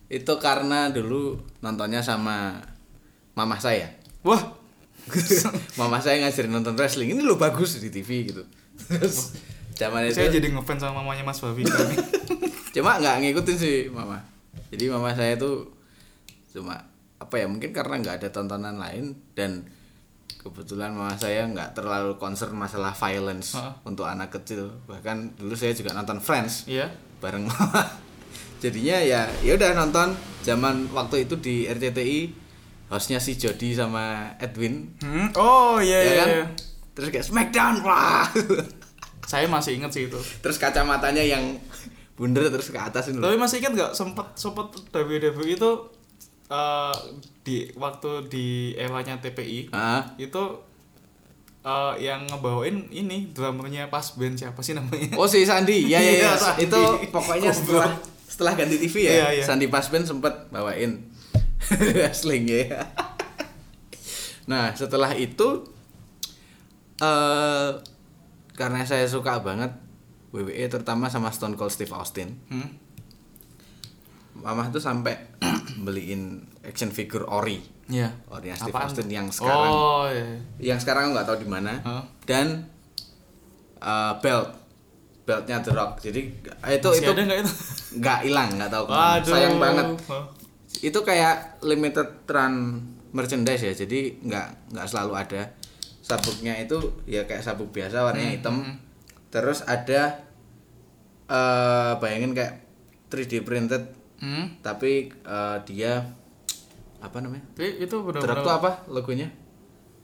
[0.07, 2.55] itu karena dulu nontonnya sama
[3.35, 3.91] mama saya.
[4.23, 4.41] Wah,
[5.81, 7.13] mama saya ngajarin nonton wrestling.
[7.13, 8.43] Ini lo bagus di TV gitu.
[8.89, 9.37] Terus
[9.75, 11.67] zaman itu saya jadi ngefans sama mamanya Mas nih.
[12.75, 14.19] cuma nggak ngikutin sih mama.
[14.73, 15.71] Jadi mama saya tuh
[16.55, 16.79] cuma
[17.19, 19.67] apa ya mungkin karena nggak ada tontonan lain dan
[20.45, 23.73] kebetulan mama saya nggak terlalu concern masalah violence Heeh.
[23.89, 26.93] untuk anak kecil bahkan dulu saya juga nonton Friends Iya.
[27.25, 27.81] bareng mama
[28.61, 30.13] jadinya ya ya udah nonton
[30.45, 32.44] zaman waktu itu di RCTI
[32.95, 35.35] hostnya si Jody sama Edwin Hmm?
[35.35, 36.15] Oh iya ya iya.
[36.15, 36.45] kan iya.
[36.93, 38.23] terus kayak Smackdown wah
[39.25, 40.21] Saya masih inget sih itu.
[40.39, 41.57] terus kacamatanya yang
[42.15, 45.71] bundar terus ke atas itu Tapi masih inget nggak sempat sempat WWE itu
[46.47, 46.95] eh,
[47.43, 50.43] di waktu di eranya TPI ah itu
[51.61, 55.17] eh, yang ngebawain ini drummernya pas band siapa sih namanya?
[55.17, 56.31] oh si Sandi ya ya, ya.
[56.31, 57.91] Iya, itu pokoknya setelah
[58.25, 59.45] setelah ganti TV ya Iya, iya.
[59.45, 61.01] Sandi Pasben sempet bawain
[61.97, 62.85] wrestling ya.
[64.51, 65.65] Nah setelah itu
[67.01, 67.71] eh
[68.55, 69.75] karena saya suka banget
[70.31, 72.35] WWE terutama sama Stone Cold Steve Austin.
[72.51, 72.71] Hmm?
[74.35, 75.15] Mama tuh sampai
[75.87, 77.63] beliin action figure Ori.
[77.87, 78.11] Iya.
[78.33, 78.89] Orinya Steve Apaan?
[78.91, 79.71] Austin yang sekarang.
[79.71, 80.75] Oh iya.
[80.75, 81.79] yang sekarang nggak tahu di mana.
[81.83, 82.05] Hah?
[82.25, 82.69] dan
[83.81, 84.65] uh, belt.
[85.25, 86.05] Beltnya The Rock.
[86.05, 87.11] Jadi itu Masih itu
[87.97, 88.85] nggak hilang nggak tahu
[89.25, 89.97] sayang banget.
[90.81, 95.43] Itu kayak limited run merchandise ya jadi nggak nggak selalu ada
[96.01, 98.57] sabuknya itu ya kayak sabuk biasa warnanya Hmm, hitam
[99.29, 100.25] terus ada
[101.25, 102.55] eh bayangin kayak
[103.09, 103.85] 3D printed
[104.15, 104.57] Hmm?
[104.59, 106.01] tapi eh, dia
[106.99, 109.29] apa namanya itu The Rock benar-benar tuh apa logonya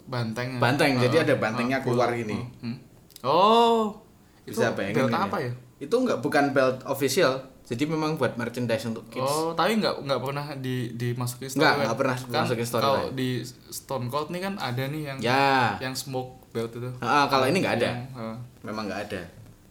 [0.04, 0.56] banteng.
[0.56, 0.60] ya?
[0.60, 2.36] Banteng, jadi Oh, ada bantengnya oh, keluar oh, gini.
[2.60, 2.76] hmm.
[3.22, 3.96] Oh.
[4.42, 5.52] bisa itu bayangin belt apa ya?
[5.78, 7.38] itu nggak bukan belt official
[7.70, 9.22] jadi memang buat merchandise untuk kids.
[9.22, 11.62] Oh, tapi nggak nggak pernah di dimasukin story.
[11.62, 11.84] Nggak, kan?
[11.86, 13.30] nggak pernah kan dimasukin story Kalau di
[13.70, 15.78] Stone Cold nih kan ada nih yang ya.
[15.78, 16.90] yang smoke belt itu.
[16.98, 17.94] Ah, kalau ini nggak ada.
[17.94, 19.22] Yang, eh, memang nggak ada.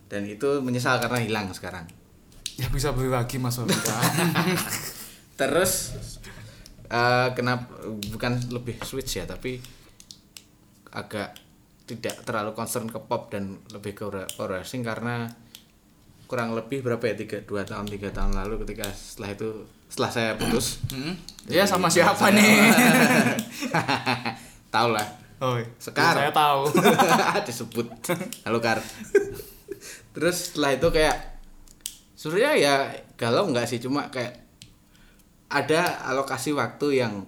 [0.07, 1.83] Dan itu menyesal karena hilang sekarang.
[2.55, 3.59] Ya bisa beli lagi Mas.
[5.39, 5.71] Terus
[6.87, 7.67] eh kenapa
[8.15, 9.59] bukan lebih switch ya tapi
[10.95, 11.35] agak
[11.83, 14.07] tidak terlalu concern ke pop dan lebih ke
[14.39, 15.27] racing karena
[16.29, 19.49] kurang lebih berapa ya tiga dua tahun tiga tahun lalu ketika setelah itu
[19.89, 21.13] setelah saya putus hmm?
[21.49, 22.69] Ya sama siapa nih?
[24.69, 25.07] tahu lah
[25.39, 25.63] Oh, iya.
[25.79, 26.13] Sekar.
[26.13, 26.67] Saya tahu.
[27.47, 27.87] disebut
[28.43, 28.77] halo kar
[30.11, 31.15] terus setelah itu kayak
[32.13, 32.73] sebenarnya ya
[33.15, 34.35] galau nggak sih cuma kayak
[35.47, 37.23] ada alokasi waktu yang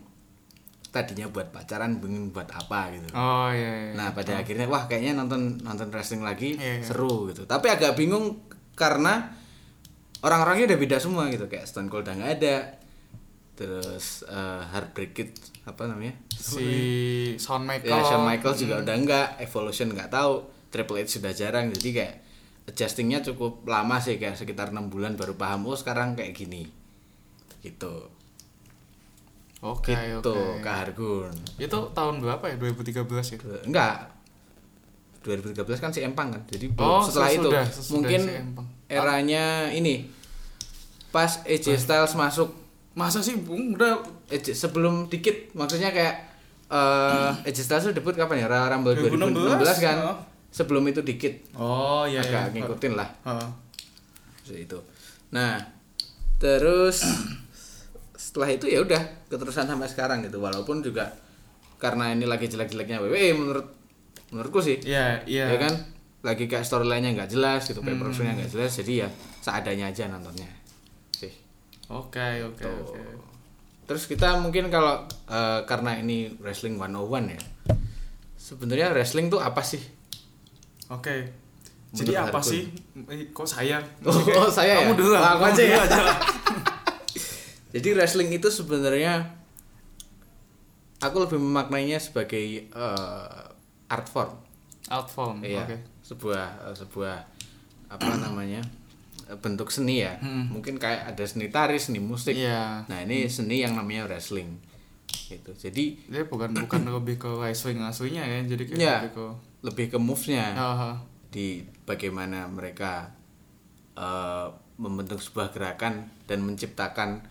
[0.92, 3.72] tadinya buat pacaran bingung buat apa gitu Oh iya.
[3.88, 3.92] iya.
[3.96, 6.86] nah pada akhirnya wah kayaknya nonton nonton wrestling lagi Iya, iya.
[6.86, 8.44] seru gitu tapi agak bingung
[8.76, 9.32] karena
[10.22, 11.46] orang-orangnya udah beda semua gitu.
[11.50, 12.58] Kayak Stone Cold udah nggak ada.
[13.58, 15.32] Terus eh, Heartbreak Kid
[15.66, 16.16] apa namanya?
[16.34, 16.68] Si
[17.38, 17.92] Shawn Michaels.
[17.92, 20.34] Ya Shawn Michaels juga udah enggak Evolution nggak tahu.
[20.72, 21.70] Triple H sudah jarang.
[21.74, 22.16] Jadi kayak
[22.72, 24.18] adjustingnya cukup lama sih.
[24.18, 26.68] Kayak sekitar enam bulan baru paham oh sekarang kayak gini.
[27.62, 27.96] Gitu.
[29.62, 30.66] Oke gitu oke.
[30.66, 31.36] Kak Hargun.
[31.62, 32.56] Itu tahun berapa ya?
[32.58, 33.38] 2013 ya?
[33.62, 34.11] Enggak
[35.22, 36.42] 2013 kan si Empang kan?
[36.48, 37.46] Jadi Oh, setelah itu.
[37.46, 38.66] sesudah- sesudah mungkin si Empang.
[38.88, 40.10] eranya ini
[41.10, 42.50] pas AJ Styles masuk.
[42.92, 43.74] Masa sih Bung?
[43.74, 46.16] Udah AJ sebelum dikit maksudnya kayak
[46.68, 48.48] eh AJ Styles tuh debut kapan ya?
[48.48, 49.98] Royal Rumble 2016, 2016 kan?
[50.02, 50.18] oh.
[50.50, 51.34] sebelum itu dikit.
[51.54, 53.08] Oh iya agak ngikutin lah.
[53.24, 53.48] Heeh.
[54.42, 54.80] Seperti itu.
[55.30, 55.56] Nah
[56.38, 57.06] terus
[58.18, 60.38] setelah itu ya udah keterusan sampai sekarang gitu.
[60.38, 61.14] Walaupun juga
[61.78, 63.68] karena ini lagi jelek-jeleknya WWE menurut
[64.32, 64.80] menurutku sih.
[64.82, 65.52] Iya iya.
[65.52, 65.74] Ya kan?
[66.26, 69.10] Lagi kayak storyline-nya nggak jelas gitu pay per view-nya nggak jelas jadi ya
[69.44, 70.50] seadanya aja nontonnya.
[71.14, 71.34] Sih.
[71.92, 73.00] Oke oke oke.
[73.86, 77.42] Terus kita mungkin kalau eh, karena ini wrestling 101 ya
[78.42, 79.80] sebenarnya wrestling tuh apa sih?
[80.92, 81.32] Oke.
[81.92, 82.52] Jadi Menurut apa Harkun.
[82.52, 82.64] sih?
[83.08, 83.78] Eh, kok saya?
[84.04, 84.78] Oh, kayak, oh, saya ya?
[84.84, 85.80] kamu dulu lah Wah, aku kamu aja dulu ya?
[85.84, 86.02] aja
[87.76, 89.14] jadi wrestling itu sebenarnya
[91.04, 93.44] aku lebih memaknainya sebagai eh,
[93.92, 94.32] art form
[94.88, 97.16] art form Iya, oke sebuah eh, sebuah
[97.92, 98.64] apa namanya
[99.28, 100.16] eh, bentuk seni ya.
[100.18, 100.48] Hmm.
[100.50, 102.32] Mungkin kayak ada seni tari, seni musik.
[102.34, 102.88] Iya.
[102.88, 104.58] Nah ini seni yang namanya wrestling.
[105.08, 105.52] Gitu.
[105.54, 108.96] Jadi dia bukan bukan lebih ke wrestling aslinya ya jadi kayak Iya.
[109.00, 109.26] lebih ke
[109.62, 110.92] lebih ke move-nya Aha.
[111.30, 113.12] di bagaimana mereka
[113.94, 117.22] eh, membentuk sebuah gerakan dan menciptakan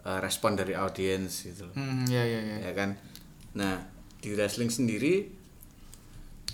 [0.00, 1.68] eh, respon dari audiens gitu.
[1.74, 2.94] hmm ya ya ya ya kan
[3.52, 3.82] nah
[4.18, 5.28] di wrestling sendiri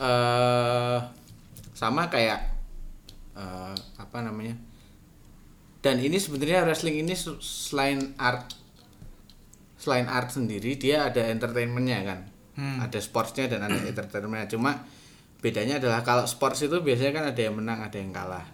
[0.01, 0.99] eh
[1.77, 2.41] sama kayak
[3.37, 4.57] eh, apa namanya?
[5.81, 8.53] Dan ini sebenarnya wrestling ini selain art
[9.81, 12.21] selain art sendiri dia ada entertainmentnya kan?
[12.61, 12.77] Hmm.
[12.77, 14.53] ada sportsnya dan ada entertainmentnya.
[14.53, 14.85] Cuma
[15.41, 18.45] bedanya adalah kalau sports itu biasanya kan ada yang menang ada yang kalah.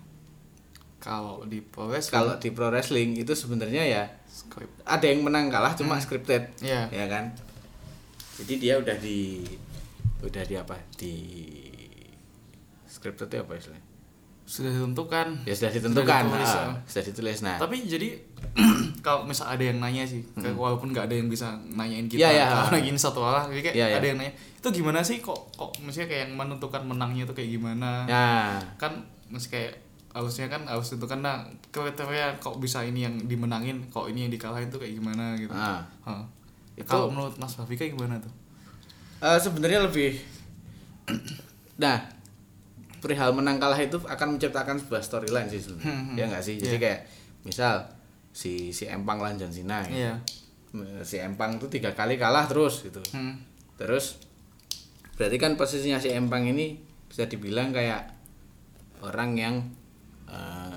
[1.02, 2.14] Kalau di pro wrestling?
[2.14, 4.82] Kalau di pro wrestling itu sebenarnya ya script.
[4.86, 6.54] ada yang menang kalah cuma scripted.
[6.62, 6.86] Iya.
[6.94, 7.34] ya kan?
[8.38, 9.42] Jadi dia udah di
[10.26, 10.76] udah di apa?
[10.98, 11.14] Di
[12.86, 13.84] scripted itu apa istilahnya?
[14.46, 15.26] Sudah ditentukan.
[15.42, 16.22] Ya sudah ditentukan.
[16.30, 16.74] ditulis, ah, ya.
[16.86, 17.38] sudah ditulis.
[17.42, 17.56] Nah.
[17.58, 18.08] Tapi jadi
[19.06, 22.30] kalau misal ada yang nanya sih kayak walaupun nggak ada yang bisa nanyain kita Iya,
[22.30, 22.46] iya.
[22.46, 23.96] kalau nanyain satu jadi kayak Iya, iya.
[23.98, 25.18] ada yang nanya itu gimana sih?
[25.18, 27.90] Kok kok misalnya kayak yang menentukan menangnya itu kayak gimana?
[28.06, 28.58] Ya.
[28.78, 29.72] Kan mesti kayak
[30.14, 34.70] harusnya kan harus tentukan nah kriteria kok bisa ini yang dimenangin kok ini yang dikalahin
[34.70, 35.34] tuh kayak gimana?
[35.34, 35.50] gitu.
[35.50, 35.82] Ah.
[36.86, 38.45] Kalau menurut Mas Bafika gimana tuh
[39.26, 40.14] Eh, sebenarnya lebih
[41.76, 41.98] nah
[42.98, 46.16] perihal menang kalah itu akan menciptakan sebuah storyline sih sebenarnya Hmm, hmm.
[46.16, 46.80] ya nggak sih jadi Iya.
[46.80, 47.00] kayak
[47.42, 47.74] misal
[48.30, 49.96] si si Empang lawan John Cena gitu.
[49.96, 50.14] iya
[51.02, 53.34] si Empang tuh tiga kali kalah terus gitu hmm.
[53.76, 54.16] Terus
[55.14, 58.08] berarti kan posisinya si Empang ini bisa dibilang kayak
[59.00, 59.54] orang yang
[60.26, 60.76] eh,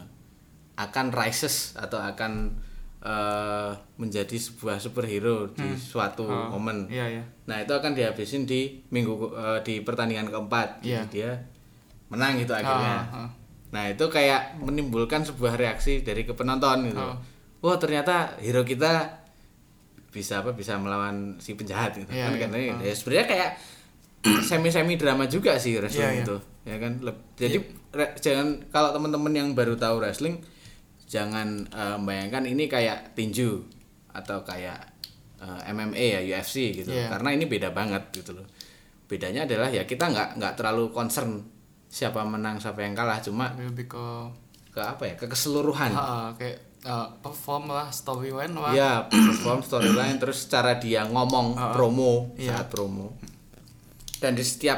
[0.76, 2.60] akan rises atau akan
[3.00, 6.84] eh, menjadi sebuah superhero di suatu Oh, momen.
[6.88, 10.80] iya iya Nah itu akan dihabisin di minggu eh, di pertandingan keempat.
[10.80, 11.02] Jadi Iya.
[11.08, 11.32] dia
[12.08, 12.96] menang gitu akhirnya.
[13.06, 13.30] Ah, ah.
[13.70, 17.00] Nah itu kayak menimbulkan sebuah reaksi dari ke penonton gitu.
[17.00, 17.16] Oh.
[17.62, 19.20] Wah ternyata hero kita
[20.10, 22.40] bisa apa bisa melawan si penjahat gitu Iya, kan iya.
[22.42, 22.82] karena Oh.
[22.82, 23.50] ya sebenarnya kayak
[24.50, 26.26] semi semi drama juga sih wrestling Iya, iya.
[26.26, 26.92] itu ya kan
[27.36, 27.58] jadi
[27.90, 30.42] re- jangan kalau teman-teman yang baru tahu wrestling
[31.10, 33.66] jangan eh, membayangkan ini kayak tinju
[34.14, 34.78] atau kayak
[35.42, 36.94] eh, MMA ya UFC gitu.
[36.94, 37.10] Iya.
[37.10, 38.46] karena ini beda banget gitu loh.
[39.10, 41.42] Bedanya adalah ya kita nggak nggak terlalu concern
[41.90, 43.18] siapa menang siapa yang kalah.
[43.20, 44.06] Cuma lebih ke
[44.70, 45.14] ke apa ya?
[45.18, 45.90] Ke keseluruhan.
[45.98, 48.70] Ah, kayak ah, perform lah storyline lah.
[48.78, 52.62] Ya perform storyline terus cara dia ngomong promo Iya.
[52.62, 53.18] saat promo.
[54.22, 54.78] Dan di setiap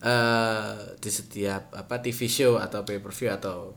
[0.00, 3.76] eh di setiap apa TV show atau pay per view atau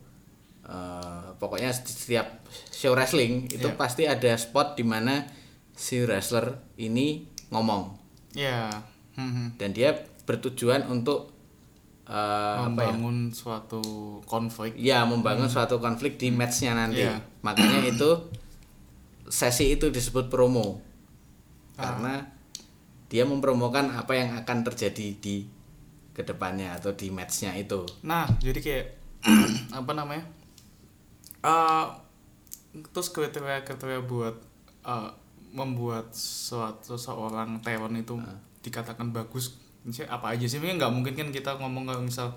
[0.65, 2.41] eh, pokoknya setiap
[2.73, 3.78] show wrestling itu Iya.
[3.78, 5.25] pasti ada spot di mana
[5.75, 7.95] si wrestler ini ngomong.
[8.36, 8.67] Ya
[9.15, 9.47] hmm, hmm.
[9.62, 11.32] dan dia bertujuan untuk
[12.10, 12.91] eh, apa ya?
[12.91, 13.82] Membangun suatu
[14.25, 14.73] konflik.
[14.75, 17.06] Ya membangun suatu konflik di matchnya nanti.
[17.06, 17.21] Iya.
[17.45, 18.10] makanya itu
[19.30, 20.82] sesi itu disebut promo.
[21.75, 22.23] Karena
[23.06, 25.45] dia mempromokan apa yang akan terjadi di
[26.15, 27.84] ke depannya atau di matchnya itu.
[28.08, 28.86] Nah, jadi kayak
[29.84, 30.23] apa namanya?
[31.45, 31.86] Eh
[32.89, 34.36] terus kriteria-kriteria buat
[34.84, 35.10] eh,
[35.53, 38.17] membuat suatu seorang talent itu
[38.60, 39.55] dikatakan bagus.
[39.86, 40.58] Misalnya apa aja sih?
[40.58, 42.34] Mungkin nggak mungkin kan kita ngomong kalau misal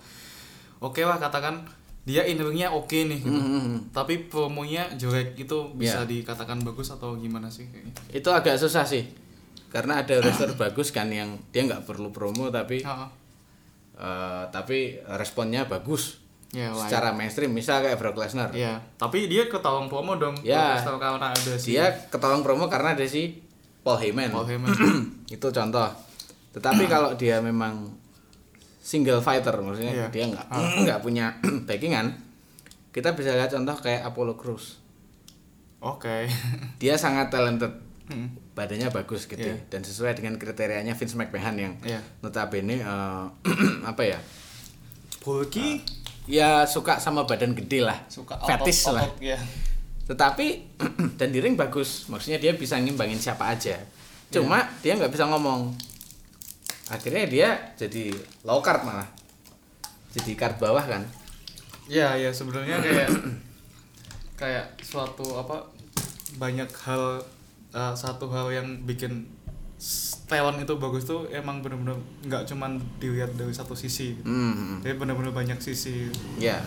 [0.78, 1.64] oke lah katakan
[2.04, 3.36] dia in ringnya oke nih gitu.
[3.36, 3.92] Mhm.
[3.92, 6.08] tapi promonya jelek itu bisa Ya.
[6.08, 7.68] dikatakan bagus atau gimana sih
[8.08, 9.04] itu agak susah sih
[9.68, 14.78] karena ada wrestler bagus kan yang dia nggak perlu promo tapi eh, tapi
[15.20, 16.16] responnya bagus
[16.48, 18.48] ya lah secara mainstream misal kayak Brock Lesnar.
[18.52, 20.80] Ya tapi dia ketolong promo dong Ya.
[20.80, 23.44] Brock Lesnar karena ada si dia ketolong promo karena ada si
[23.84, 24.32] Paul Heyman.
[24.32, 24.68] Paul Heyman.
[25.36, 25.88] Itu contoh.
[26.56, 27.92] Tetapi kalau dia memang
[28.80, 30.06] single fighter maksudnya Iya.
[30.08, 30.46] dia nggak
[30.88, 32.16] nggak punya backingan
[32.88, 34.80] kita bisa lihat contoh kayak Apollo Crews.
[35.78, 36.26] Oke.
[36.82, 37.86] Dia sangat talented.
[38.08, 38.32] Hmm.
[38.56, 39.68] badannya bagus gitu Iya.
[39.68, 42.00] dan sesuai dengan kriterianya Vince McMahon yang Iya.
[42.18, 43.24] notabene eh,
[43.84, 44.16] apa ya?
[45.20, 45.84] Bulky
[46.28, 47.96] ya suka sama badan gede lah.
[48.06, 49.08] Suka fetish lah.
[49.18, 49.40] ya.
[50.04, 50.46] Tetapi
[51.18, 52.06] dan di ring bagus.
[52.12, 53.74] Maksudnya dia bisa ngimbangin siapa aja.
[54.28, 55.72] Cuma dia nggak bisa ngomong.
[56.92, 57.48] Akhirnya dia
[57.80, 58.12] jadi
[58.44, 59.08] low card malah.
[60.12, 61.02] Jadi card bawah kan.
[61.88, 63.08] Ya ya sebenarnya kayak
[64.40, 65.64] kayak suatu apa
[66.36, 67.24] banyak hal
[67.72, 69.24] eh, satu hal yang bikin
[70.26, 74.26] talent itu bagus tuh emang bener-bener nggak cuman dilihat dari satu sisi gitu.
[74.26, 76.58] hmm, Jadi bener-bener banyak sisi ya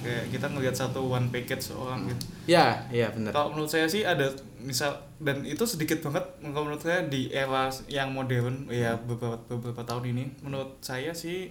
[0.00, 2.24] kayak kita ngelihat satu one package orang gitu.
[2.46, 4.28] ya ya benar Kalau menurut saya sih ada
[4.60, 9.82] misal dan itu sedikit banget kalau menurut saya di era yang modern ya beberapa beberapa
[9.82, 11.50] tahun ini menurut saya sih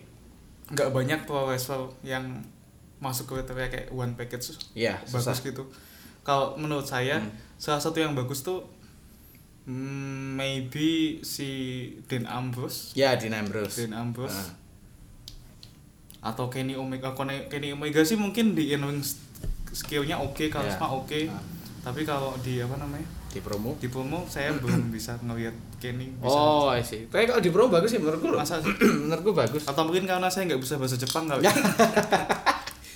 [0.70, 2.42] nggak banyak pro wrestler yang
[2.98, 4.56] masuk ke kriteria kayak one package
[5.04, 5.63] susah bagus gitu.
[6.24, 7.30] Kalau menurut saya Hmm.
[7.60, 8.63] salah satu yang bagus tuh
[9.63, 10.89] hmm, maybe
[11.21, 11.49] si
[12.06, 13.76] Dean Ambrose, ya di Ambrose.
[13.80, 14.34] Dean Ambrose.
[14.34, 14.62] Ah.
[16.23, 17.12] atau Kenny Omega.
[17.45, 19.04] Kenny Omega sih mungkin di in ring
[19.69, 20.93] skillnya oke karisma Ya.
[20.93, 21.19] oke.
[21.28, 21.41] Ah.
[21.82, 23.04] tapi kalau di apa namanya?
[23.28, 26.32] Di promo di promo saya belum bisa ngelihat Kenny bisa.
[26.32, 27.08] Oh I see.
[27.08, 28.39] Tapi kalau di promo bagus sih menurutku loh.
[28.39, 28.71] Masa sih?
[29.04, 29.63] menurutku bagus.
[29.63, 31.43] Atau mungkin karena saya nggak bisa bahasa Jepang kali.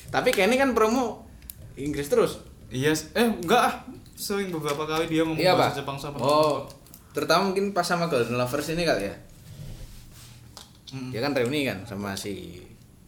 [0.07, 1.27] Tapi Kenny kan promo
[1.75, 2.39] Inggris terus.
[2.67, 3.75] Iya s- eh enggak ah
[4.17, 6.65] sering beberapa kali dia ngomong iya bahasa Jepang sama oh
[7.13, 9.15] terutama mungkin pas sama Golden Lovers ini kali ya?
[10.87, 11.09] Mm.
[11.11, 12.63] dia kan reuni kan sama si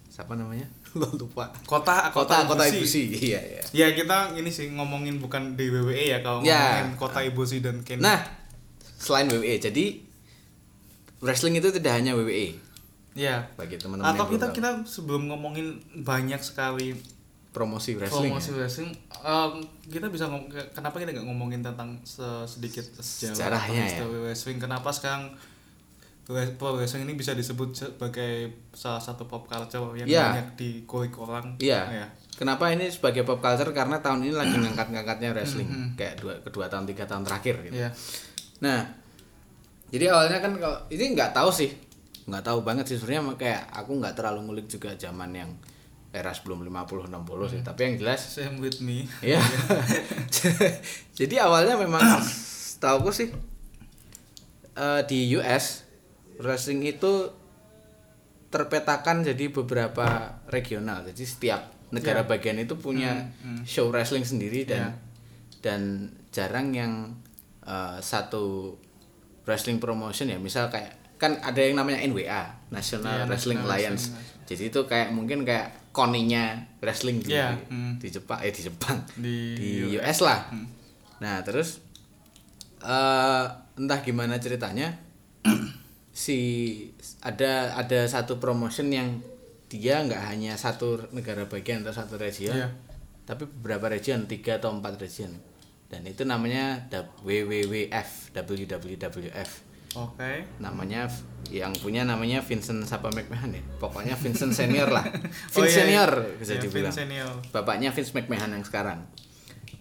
[0.08, 0.68] siapa namanya?
[1.00, 1.48] Lo lupa.
[1.64, 2.76] Kota kota kota Ibushi.
[2.76, 3.62] ibu sih iya iya.
[3.72, 6.84] Ya kita ini sih ngomongin bukan di WWE ya kalau Ya.
[6.84, 8.04] ngomongin kota ibu sih dan Kenny.
[8.04, 8.20] Nah
[9.00, 9.86] selain WWE jadi
[11.22, 12.60] wrestling itu tidak hanya WWE
[13.16, 13.48] ya.
[13.56, 17.00] Bagi teman-teman atau kita kita sebelum ngomongin banyak sekali.
[17.50, 18.58] Promosi wrestling promosi ya.
[18.58, 19.52] wrestling em,
[19.84, 24.06] kita bisa ngom kenapa kita nggak ngomongin tentang se- sedikit sejarah Sejarahnya ya.
[24.22, 25.34] wrestling kenapa sekarang
[26.30, 30.30] pro wrestling ini bisa disebut sebagai salah satu pop culture yang Ya.
[30.30, 31.82] banyak dikulik orang Iya.
[31.90, 33.68] ya Kenapa ini sebagai pop culture?
[33.70, 35.90] Karena tahun ini lagi ngangkat-ngangkatnya wrestling, Mhm.
[35.94, 37.76] kayak dua kedua tahun tiga tahun terakhir gitu.
[37.78, 37.92] ya
[38.60, 38.80] Nah,
[39.90, 41.76] jadi awalnya kan kalau ini nggak tahu sih,
[42.24, 45.52] nggak tahu banget sih sebenarnya kayak aku nggak terlalu ngulik juga zaman yang
[46.10, 47.14] era sebelum 50 60
[47.48, 49.38] sih, tapi yang jelas same with me ya.
[51.20, 52.02] jadi awalnya memang
[52.84, 53.30] tahu sih
[54.74, 55.86] eh, di US
[56.40, 57.30] wrestling itu
[58.50, 60.08] terpetakan jadi beberapa
[60.50, 61.06] regional.
[61.06, 62.28] Jadi setiap negara Ya.
[62.28, 63.64] bagian itu punya Hmm, hmm.
[63.64, 64.92] show wrestling sendiri dan Ya.
[65.62, 65.82] dan
[66.32, 66.94] jarang yang
[67.62, 68.74] eh, satu
[69.46, 70.42] wrestling promotion ya.
[70.42, 74.04] Misal kayak kan ada yang namanya NWA, National Iya, Wrestling National Alliance.
[74.10, 77.98] Wrestling Jadi itu kayak mungkin kayak koninya wrestling di Iya, hmm.
[77.98, 80.50] di Jepang eh di Jepang di, di US lah.
[80.54, 80.68] Hmm.
[81.20, 81.82] Nah terus
[82.80, 83.46] eh
[83.80, 84.96] entah gimana ceritanya
[86.14, 86.38] si
[87.24, 89.20] ada ada satu promotion yang
[89.70, 92.74] dia nggak hanya satu negara bagian atau satu region, Iya.
[93.30, 95.30] tapi beberapa region tiga atau empat region
[95.90, 99.52] dan itu namanya WWWF WWWF
[99.96, 100.32] oke.
[100.58, 101.10] Namanya
[101.50, 103.64] yang punya namanya Vincent Sapa McMahon ya?
[103.78, 105.06] Pokoknya Vincent senior lah.
[105.56, 105.78] Oh, Vince iya, iya.
[106.06, 106.94] senior bisa Iya, dibilang.
[106.94, 107.32] Vince senior.
[107.50, 109.00] bapaknya Vince McMahon yang sekarang.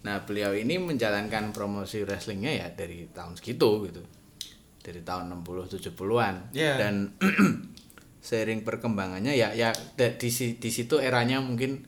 [0.01, 4.01] Nah beliau ini menjalankan promosi wrestlingnya ya dari tahun segitu gitu.
[4.79, 6.73] Dari tahun 60 70-an Iya.
[6.79, 6.95] dan
[8.19, 11.83] seiring perkembangannya ya ya di di situ eranya mungkin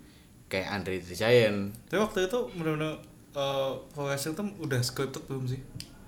[0.45, 1.71] kayak Andre the Giant.
[1.87, 2.99] Tapi waktu itu benar-benar
[3.31, 5.59] eh, pro wrestling tuh udah scripted belum sih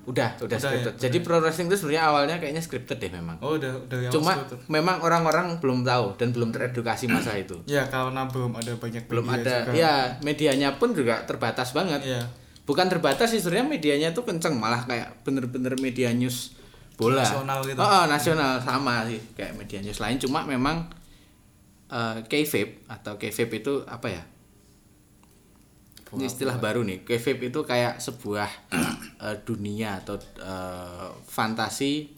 [0.03, 1.25] udah udah, Udah scripted ya, jadi udah.
[1.25, 4.59] pro wrestling itu sebenarnya awalnya kayaknya scripted deh memang oh udah udah yang cuma scripted.
[4.67, 9.25] memang orang-orang belum tahu dan belum teredukasi masa itu ya karena belum ada banyak belum
[9.25, 9.71] media ada juga.
[9.79, 12.19] ya medianya pun juga terbatas banget Iya.
[12.67, 16.59] bukan terbatas sih sebenarnya medianya tuh kenceng malah kayak bener-bener media news
[16.93, 17.79] bola Nasional gitu.
[17.79, 20.83] oh, oh, nasional sama sih kayak media news lain cuma memang
[21.87, 24.23] uh, atau kayfabe itu apa ya
[26.13, 28.49] ini istilah baru nih kayfabe itu kayak sebuah
[29.25, 32.09] eh, dunia atau eh, fantasi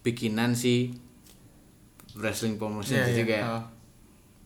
[0.00, 0.94] bikinan si
[2.14, 3.26] wrestling promotion Iya, jadi iya.
[3.26, 3.64] kayak Oh.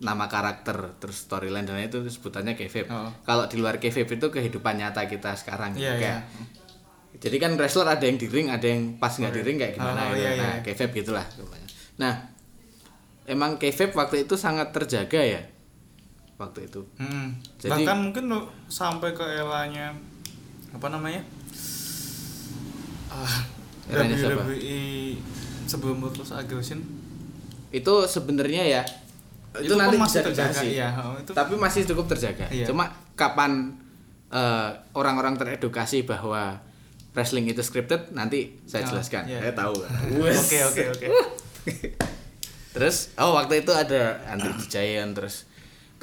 [0.03, 2.91] nama karakter terus storyline dan itu sebutannya kayfabe.
[2.91, 3.07] Oh.
[3.23, 5.87] Kalau di luar kayfabe itu kehidupan nyata kita sekarang gitu.
[5.87, 6.01] Iya, iya.
[6.01, 6.21] kayak
[7.23, 10.11] jadi kan wrestler ada yang di ring, ada yang pas nggak di ring kayak gimana
[10.11, 10.21] Oh, gitu.
[10.21, 10.43] iya, iya.
[10.43, 11.69] Nah, kayfabe gitulah rupanya.
[12.03, 12.15] Nah,
[13.25, 15.41] emang kayfabe waktu itu sangat terjaga ya.
[16.43, 16.83] Waktu itu.
[16.97, 17.39] Hmm.
[17.57, 19.95] Jadi- Bahkan mungkin lo sampai ke eranya
[20.71, 21.23] apa namanya?
[23.09, 23.45] Ah,
[23.87, 24.43] siapa?
[24.43, 24.81] WWE
[25.65, 26.81] sebelum Ruthless Aggression
[27.71, 28.83] Itu sebenarnya ya
[29.55, 30.71] itu, Itu nanti masih bisa terjaga, sih.
[30.75, 30.89] iya.
[30.97, 32.49] Oh, itu- Tapi masih cukup terjaga.
[32.49, 32.65] Iya.
[32.65, 33.77] Cuma kapan
[34.29, 36.57] eh, orang-orang teredukasi bahwa
[37.13, 39.29] wrestling itu scripted nanti saya Oh, jelaskan.
[39.29, 39.39] iya.
[39.39, 39.77] Saya tahu.
[40.41, 41.07] Oke oke oke.
[42.73, 45.45] Terus oh waktu itu ada Andre the Giant terus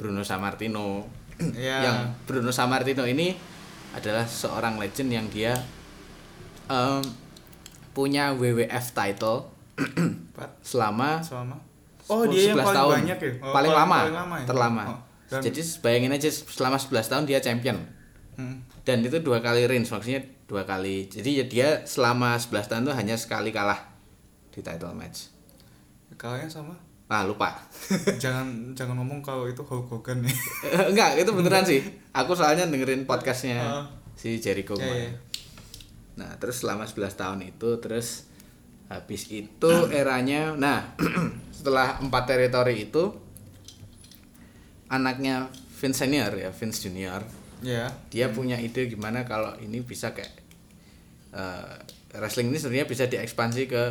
[0.00, 1.04] Bruno Sammartino.
[1.56, 1.76] Iya.
[1.84, 3.32] Yang Bruno Sammartino ini
[3.92, 5.52] adalah seorang legend yang dia
[6.66, 7.00] em,
[7.90, 9.48] punya WWF title
[10.62, 11.56] selama selama
[12.08, 12.94] Oh, dia yang 11 paling tahun.
[12.98, 13.32] banyak ya?
[13.38, 14.44] Oh, paling, lama, paling lama ya?
[14.44, 14.82] terlama.
[14.84, 14.98] Oh,
[15.30, 17.78] dan- Jadi bayangin aja selama 11 tahun dia champion.
[18.34, 18.66] Hmm.
[18.82, 21.06] Dan itu dua kali reigns, maksudnya dua kali.
[21.06, 23.78] Jadi ya dia selama 11 tahun tuh hanya sekali kalah
[24.50, 25.30] di title match.
[26.18, 26.74] Kalahnya sama.
[27.10, 27.50] Ah, lupa.
[28.22, 30.30] jangan jangan ngomong kalau itu Hulk Hogan ya.
[30.86, 31.82] Enggak, itu beneran sih.
[32.12, 33.84] Aku soalnya dengerin podcastnya Oh.
[34.14, 35.10] si Jericho kemarin.
[35.10, 35.12] iya.
[36.14, 38.30] Nah, terus selama 11 tahun itu terus
[38.86, 40.82] habis itu eranya nah
[41.50, 43.10] setelah empat teritori itu
[44.86, 47.22] anaknya Vince Senior ya, Vince Junior
[47.60, 47.92] Ya.
[48.08, 50.32] dia punya ide gimana kalau ini bisa kayak
[51.30, 51.76] eh,
[52.16, 53.82] wrestling ini sebenarnya bisa diekspansi ke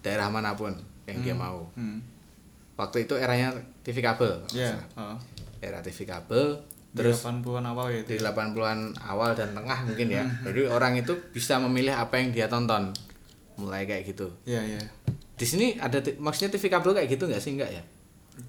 [0.00, 0.74] daerah mana pun
[1.04, 1.70] yang dia mau.
[1.74, 2.02] Hmm.
[2.74, 4.42] Waktu itu eranya TV kabel.
[4.42, 4.72] kalau Ya.
[4.72, 5.14] nggak salah.
[5.14, 5.18] Oh.
[5.58, 6.46] Era TV kabel
[6.94, 8.22] Terus terus 80-an awal ya di itu.
[8.22, 10.22] 80-an awal dan tengah mungkin ya.
[10.22, 10.46] Hmm.
[10.46, 12.94] Jadi orang itu bisa memilih apa yang dia tonton.
[13.56, 14.30] Mulai kayak gitu.
[14.44, 14.80] Iya, iya.
[15.34, 17.82] Di sini ada maksudnya TV kabel kayak gitu nggak sih enggak ya?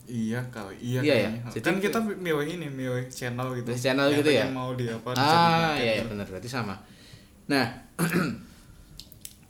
[0.06, 1.30] Iya kali, iya, Iya ya?
[1.48, 3.70] Jadi- kan kita milih ini, milih channel gitu.
[3.72, 4.46] Channel Yang gitu ya?
[4.50, 5.10] mau di apa?
[5.10, 6.74] di ah iya, iya benar berarti sama
[7.46, 7.70] nah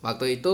[0.06, 0.54] waktu itu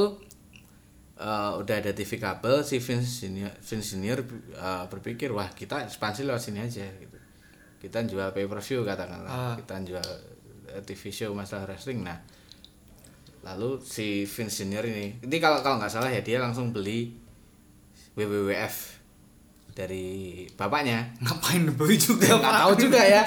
[1.21, 4.19] eh, udah ada TV kabel si Vince Junior, Vince Junior
[4.51, 7.17] eh, berpikir wah kita ekspansi lewat sini aja gitu
[7.79, 9.53] kita jual pay per view katakanlah Ah.
[9.55, 10.07] kita jual
[10.67, 12.17] eh, TV show masalah wrestling nah
[13.41, 17.13] lalu si Vince Junior ini ini kalau kalau nggak salah ya dia langsung beli
[18.13, 18.99] WWF
[19.71, 22.27] dari bapaknya Ngapain beli juga?
[22.29, 23.23] nggak tahu juga ya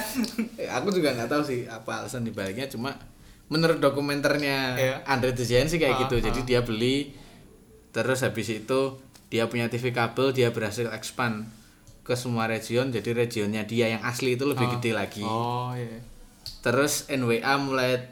[0.71, 2.93] aku juga nggak tahu sih apa alasan dibaliknya cuma
[3.47, 4.95] menurut dokumenternya Iya.
[5.05, 6.45] Andre the Giant sih kayak Ah, gitu jadi ah.
[6.45, 7.17] dia beli
[7.95, 8.99] terus habis itu
[9.31, 11.47] dia punya TV kabel dia berhasil expand
[12.03, 14.73] ke semua region jadi regionnya dia yang asli itu lebih Ah.
[14.77, 16.03] gede lagi Oh, iya.
[16.61, 18.03] terus NWA mulai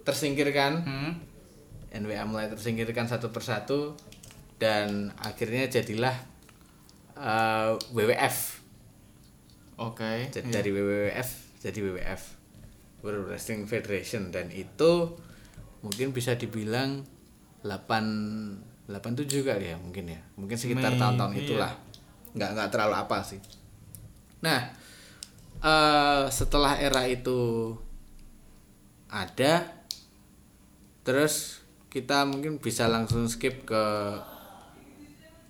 [0.00, 1.12] tersingkirkan Hmm.
[1.92, 3.94] NWA mulai tersingkirkan satu persatu
[4.56, 6.14] dan akhirnya jadilah
[7.14, 8.62] eh, WWF
[9.76, 10.30] Oke.
[10.30, 10.54] Jadi iya.
[10.54, 12.22] dari WWF jadi WWF
[13.02, 15.18] World Wrestling Federation dan itu
[15.80, 17.02] mungkin bisa dibilang
[17.62, 21.40] 8 87 kali ya mungkin ya mungkin sekitar tahun-tahun iya.
[21.40, 21.72] itulah
[22.36, 23.40] nggak nggak terlalu apa sih
[24.44, 24.60] nah
[25.64, 27.72] eh setelah era itu
[29.08, 29.64] ada
[31.06, 33.84] terus kita mungkin bisa langsung skip ke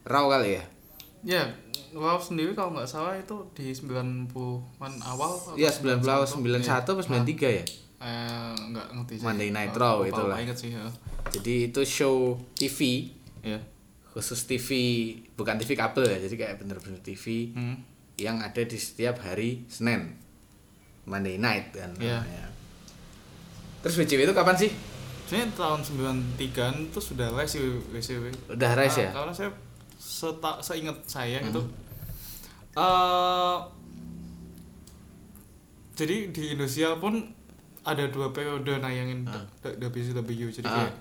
[0.04, 0.64] Raw kali ya
[1.24, 1.48] Ya,
[1.96, 4.28] Wow sendiri kalau nggak salah itu di 90-an
[5.00, 6.84] awal Iya 90 91 Iya.
[6.84, 7.64] atau 93 ya
[8.04, 9.24] Eh, nggak ngerti sih.
[9.24, 10.36] Monday Night Raw itulah.
[10.52, 10.84] sih, ya.
[11.32, 13.08] Jadi itu show TV
[13.44, 13.60] Iya.
[14.08, 14.68] khusus TV
[15.34, 17.76] bukan TV kabel ya jadi kayak bener-bener TV Hmm.
[18.14, 20.14] yang ada di setiap hari Senin
[21.04, 22.48] Monday night kan namanya.
[23.82, 24.70] Terus WCW itu kapan sih?
[25.24, 26.38] Sebenarnya tahun 93
[26.86, 28.32] itu sudah sih WCW.
[28.48, 29.10] Udah rise ya?
[29.10, 29.50] Karena saya
[29.94, 31.48] seta, seingat saya Hmm.
[31.48, 31.62] gitu.
[32.74, 33.58] eh
[35.94, 37.22] jadi di Indonesia pun
[37.82, 39.44] ada dua periode nayangin Ah.
[39.60, 40.74] D- WCW jadi Ah.
[40.82, 40.94] kayak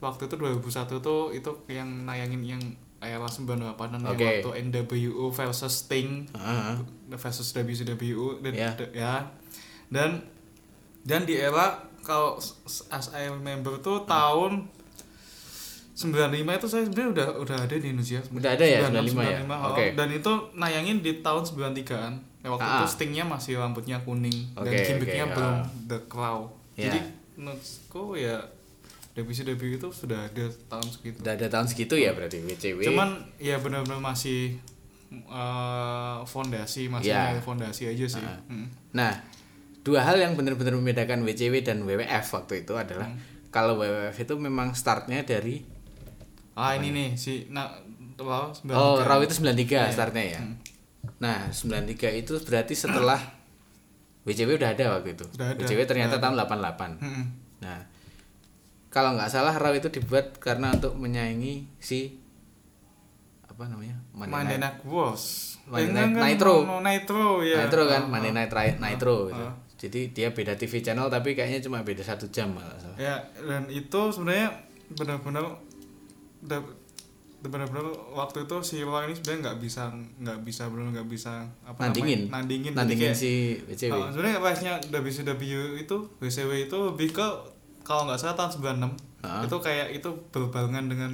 [0.00, 0.60] waktu itu 2001
[0.98, 2.62] tuh itu yang nayangin yang
[2.98, 3.56] era 98
[3.90, 4.16] an Oke.
[4.18, 6.74] yang waktu NWO versus Sting Heeh.
[7.10, 8.70] versus WCW dan Ya.
[8.74, 9.14] d- ya
[9.88, 10.20] dan
[11.02, 12.36] dan di era kalau
[12.90, 14.68] as I remember tuh tahun
[15.92, 19.38] 95 itu saya sebenarnya udah udah ada di Indonesia Udah ada ya, 95 ya?
[19.44, 19.68] 95, oh.
[19.70, 19.84] Oke.
[19.92, 22.80] dan itu nayangin di tahun 93an ya, waktu Ah.
[22.80, 25.64] itu Stingnya masih rambutnya kuning dan Oke, gimmicknya oke, belum ah.
[25.86, 26.38] The Claw
[26.72, 26.88] Ya.
[26.88, 26.98] jadi
[27.36, 28.40] menurutku ya
[29.12, 32.80] WCW itu sudah ada tahun segitu Udah ada tahun segitu ya berarti WCW.
[32.84, 34.56] cuman ya benar-benar masih
[35.10, 37.34] eh, fondasi masih Ya.
[37.40, 38.38] fondasi aja sih Ah.
[38.46, 38.70] Hmm.
[38.92, 39.18] Nah,
[39.80, 43.18] dua hal yang benar-benar membedakan WCW dan WWF waktu itu adalah Hmm.
[43.48, 45.66] kalau WWF itu memang startnya dari
[46.52, 47.66] ah ini nih si nah
[48.14, 48.70] Raw 93.
[48.70, 49.90] Oh, Raw itu 93 Iya.
[49.90, 50.40] startnya ya.
[50.40, 50.54] Hmm.
[51.18, 53.16] Nah, 93 itu berarti setelah
[54.28, 55.24] WCW udah ada waktu itu.
[55.34, 57.00] Udah ada, WCW ternyata udah tahun 88.
[57.00, 57.24] Mm-mm.
[57.60, 57.78] Nah,
[58.90, 62.18] kalau nggak salah Raw itu dibuat karena untuk menyaingi si
[63.42, 63.94] apa namanya?
[64.12, 65.56] Night Wars.
[65.64, 66.54] Monday Eh, Night Nitro.
[66.60, 67.62] no, no, Nitro ya.
[67.62, 68.18] Nitro kan, ah.
[68.20, 69.38] Night Ri- Nitro gitu.
[69.40, 69.54] ah.
[69.76, 72.96] Jadi dia beda TV channel tapi kayaknya cuma beda satu jam kalau nggak salah.
[72.96, 74.48] Ya, dan itu sebenarnya
[74.92, 75.44] benar-benar
[77.40, 79.82] benar-benar waktu itu si Raw ini sebenarnya nggak bisa
[80.20, 81.32] nggak bisa benar nggak bisa
[81.62, 82.20] apa Nandingin.
[82.22, 83.32] namanya nandingin Nandingin kayak- si
[83.64, 83.92] WCW.
[83.94, 85.42] Oh, sebenarnya pasnya WCW
[85.78, 87.26] itu WCW itu lebih ke
[87.90, 89.42] kalau nggak salah tahun 96 Ah.
[89.42, 91.10] itu kayak itu berbarengan dengan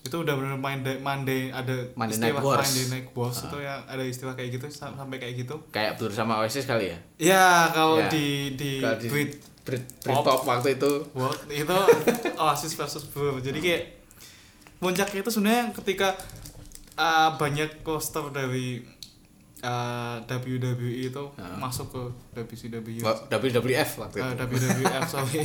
[0.00, 2.58] itu udah benar main Monday ada Monday istilah Night Wars.
[2.64, 6.10] Monday Night Wars itu ya ada istilah kayak gitu sam- sampai kayak gitu Kayak Blur
[6.10, 6.98] sama Oasis kali ya.
[7.20, 8.08] ya kalau Ya.
[8.08, 9.30] di di, Kalau di Brit
[9.62, 10.22] Brit, Pop.
[10.22, 11.78] Britpop waktu itu World itu
[12.40, 13.82] Oasis versus Blur jadi kayak
[14.76, 16.14] puncaknya itu sebenarnya ketika
[16.94, 18.82] uh, banyak poster dari
[19.60, 21.56] uh, WWE itu Ah.
[21.56, 22.02] masuk ke
[22.34, 24.44] WCW WWF waktu uh, itu.
[24.44, 25.44] WWF sorry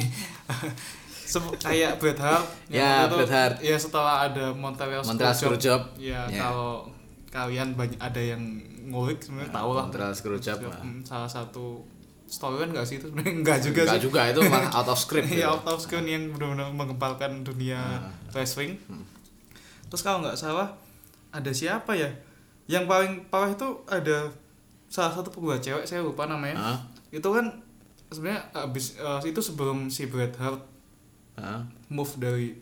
[1.58, 3.56] kayak Bret Hart Ya, Bret Hart.
[3.60, 5.82] ya setelah ada Montreal Montreal Screwjob.
[5.96, 6.44] ya Ya.
[6.44, 6.92] kalau
[7.28, 8.44] kalian banyak ada yang
[8.84, 10.60] ngulik sebenarnya tahu lah Montreal Screwjob.
[11.02, 11.88] Salah satu
[12.28, 15.28] storyline nggak sih itu sebenarnya enggak juga Enggak sih juga itu malah out of script.
[15.28, 15.52] Iya, gitu.
[15.54, 18.12] out of screen yang benar-benar menggemparkan dunia Ah.
[18.32, 18.76] wrestling.
[18.88, 19.08] Hmm.
[19.88, 20.76] Terus kalau nggak salah
[21.30, 22.12] ada siapa ya?
[22.72, 24.32] Yang paling parah itu ada
[24.88, 26.80] salah satu pembuat cewek saya lupa namanya.
[27.12, 27.60] Itu kan
[28.08, 30.64] sebenarnya habis eh, itu sebelum si Bret Hart
[31.92, 32.56] move dari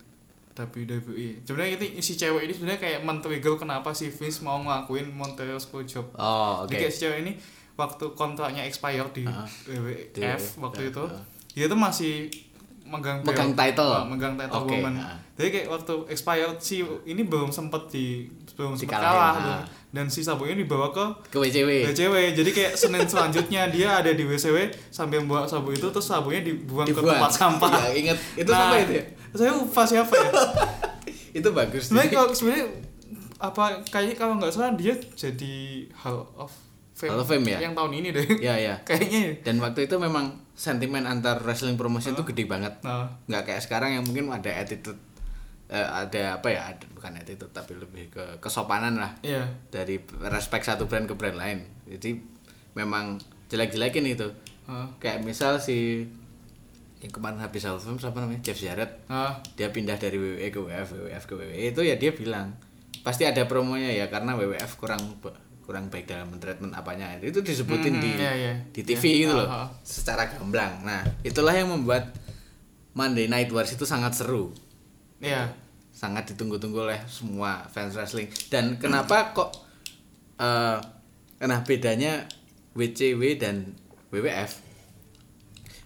[0.60, 1.46] WWE.
[1.48, 6.12] Sebenarnya ini si cewek ini sebenarnya kayak men-trigger kenapa si Vince mau ngelakuin Montreal Screwjob.
[6.20, 6.74] Oh, oke.
[6.74, 7.32] Jadi kayak si cewek ini
[7.80, 9.24] waktu kontraknya expired di.
[9.24, 11.24] WWF Di- waktu ya, itu, ah.
[11.56, 12.28] dia tuh masih
[12.90, 13.88] megang Megang title.
[13.88, 14.98] Ah, megang title Oke, woman.
[14.98, 15.16] ah.
[15.34, 19.36] Jadi kayak waktu expired si ini belum sempet di belum sempet Dikalahin, kalah ah.
[19.38, 19.62] belum.
[19.90, 21.88] dan si sabuknya dibawa ke Ke WCW.
[21.88, 22.16] WCW.
[22.34, 24.58] Jadi kayak Senin selanjutnya dia ada di WCW
[24.90, 27.16] sambil membawa sabuk itu terus sabuknya dibuang, ke Dibuang.
[27.16, 27.72] tempat sampah.
[27.88, 28.18] Iya, ingat.
[28.36, 29.04] Itu Nah, apa itu ya?
[29.32, 30.32] Saya lupa siapa ya.
[31.40, 31.88] Itu bagus.
[31.88, 32.66] sebenarnya kalau sebenarnya
[33.38, 35.56] apa kayaknya kalau nggak salah dia jadi
[35.96, 36.52] Hall of
[37.00, 37.64] Fame, Hall of Fame ya?
[37.64, 38.28] yang tahun ini deh.
[38.44, 38.76] Ya, ya.
[38.88, 39.40] kayaknya.
[39.40, 42.76] Dan waktu itu memang sentimen antar wrestling promotion itu gede banget.
[42.84, 45.00] nah nggak kayak sekarang yang mungkin ada attitude
[45.72, 49.16] eh, ada apa ya ada, bukan attitude tapi lebih ke kesopanan lah.
[49.24, 49.48] Iya.
[49.72, 51.64] Dari respect satu brand ke brand lain.
[51.88, 52.20] Jadi
[52.76, 53.16] memang
[53.48, 54.28] jelek-jelekin itu.
[54.70, 54.86] Ah.
[55.02, 56.06] kayak misal si
[57.02, 58.44] yang kemarin habis Hall of Fame siapa namanya?
[58.44, 59.08] Jeff Jarrett.
[59.08, 62.54] Ah dia pindah dari WWE ke WWF WWF ke WWE itu ya dia bilang
[63.02, 65.00] pasti ada promonya ya karena WWF kurang
[65.70, 67.14] kurang baik dalam treatment apanya.
[67.22, 68.54] Itu disebutin Mhm, di iya, iya.
[68.74, 69.68] di TV Iya, gitu loh ah, ah.
[69.86, 70.82] secara gamblang.
[70.82, 72.10] Nah itulah yang membuat
[72.98, 74.50] Monday Night Wars itu sangat seru.
[75.22, 75.54] Iya
[75.94, 78.34] sangat ditunggu-tunggu oleh semua fans wrestling.
[78.50, 79.54] Dan kenapa kok
[80.42, 80.80] eh
[81.46, 82.26] nah bedanya
[82.74, 83.78] WCW dan
[84.10, 84.66] WWF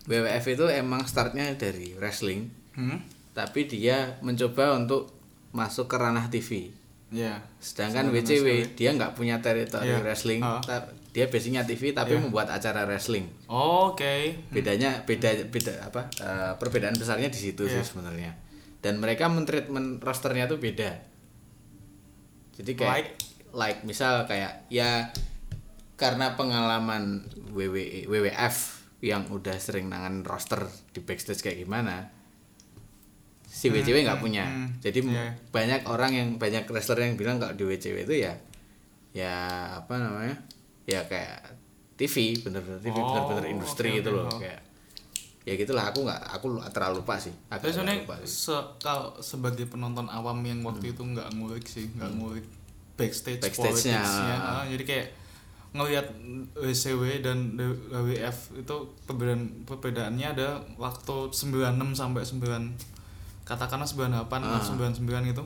[0.06, 2.48] WWF itu emang startnya dari wrestling.
[2.78, 3.04] Hmm?
[3.36, 5.12] Tapi dia mencoba untuk
[5.52, 6.72] masuk ke ranah TV
[7.14, 10.02] iya sedangkan WCW dia nggak punya teritori Iya.
[10.02, 12.20] wrestling ta- dia basicnya TV tapi Iya.
[12.20, 17.86] membuat acara wrestling oke bedanya beda beda apa eh, perbedaan besarnya di situ sih Iya.
[17.86, 18.32] sebenarnya
[18.82, 20.90] dan mereka mentreatment rosternya tuh beda
[22.54, 23.12] jadi kayak Like?
[23.54, 25.14] like misal kayak ya
[25.94, 27.22] karena pengalaman
[27.54, 28.58] WWE WWF
[29.00, 32.10] yang udah sering nangan roster di backstage kayak gimana
[33.54, 34.68] si Hmm, WCW nggak hmm, punya hmm.
[34.82, 35.28] jadi Iya.
[35.50, 38.34] banyak orang yang banyak wrestler yang bilang kalau di WCW itu ya
[39.14, 39.34] ya
[39.78, 40.34] apa namanya
[40.84, 41.54] ya kayak
[41.94, 44.40] TV bener-bener TV Oh, bener-bener industri oke, gitu oke, loh oh.
[44.42, 44.62] kayak
[45.44, 49.14] ya gitulah aku nggak aku terlalu lupa sih tapi agak sebenarnya lupa sih se- kalau
[49.20, 52.46] sebagai penonton awam yang waktu itu nggak ngulik sih nggak ngulik
[52.94, 53.46] backstage Hmm.
[53.46, 54.36] Backstage-nya, politics-nya.
[54.36, 54.54] ah.
[54.56, 55.08] Ah, jadi kayak
[55.74, 56.08] ngelihat
[56.56, 61.60] WCW dan WWF itu perbedaan perbedaannya ada waktu 96
[61.92, 62.93] sampai 9
[63.54, 64.58] katakanlah 98 Ah.
[64.58, 65.44] atau 99 gitu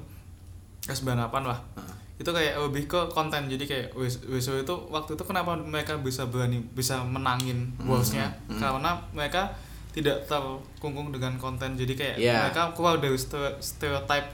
[0.84, 1.84] eh 98 lah Ah.
[2.16, 3.88] itu kayak lebih ke konten jadi kayak
[4.26, 8.58] WCW itu waktu itu kenapa mereka bisa berani bisa menangin Hmm, bosnya hmm.
[8.58, 9.52] karena mereka
[9.92, 12.34] tidak terkungkung dengan konten jadi kayak Iya.
[12.44, 14.30] mereka keluar dari stereo- stereotype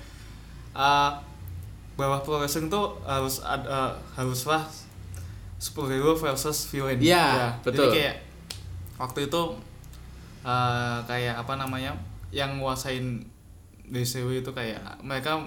[0.72, 1.12] uh,
[1.94, 4.64] bahwa pro wrestling tuh harus ada haruslah
[5.58, 7.88] superhero versus villain Iya, betul.
[7.88, 8.16] jadi kayak
[8.96, 9.42] waktu itu
[10.44, 11.96] uh, kayak apa namanya
[12.30, 13.24] yang nguasain
[13.94, 15.38] DCW itu kayak mereka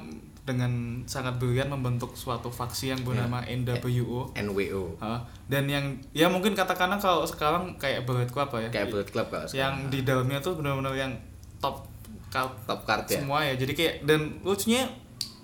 [0.41, 0.71] dengan
[1.05, 5.19] sangat brilian membentuk suatu faksi yang bernama NWO NWO Hah?
[5.45, 5.83] dan yang
[6.13, 8.69] ya mungkin katakanlah kalau sekarang kayak Bullet Club apa ya.
[8.71, 9.91] Kayak Bullet Club kalau yang sekarang.
[9.91, 11.11] di dalamnya tuh benar-benar yang
[11.59, 11.91] top
[12.29, 13.19] card top card ya.
[13.19, 13.55] semua ya.
[13.55, 14.87] Jadi kayak dan lucunya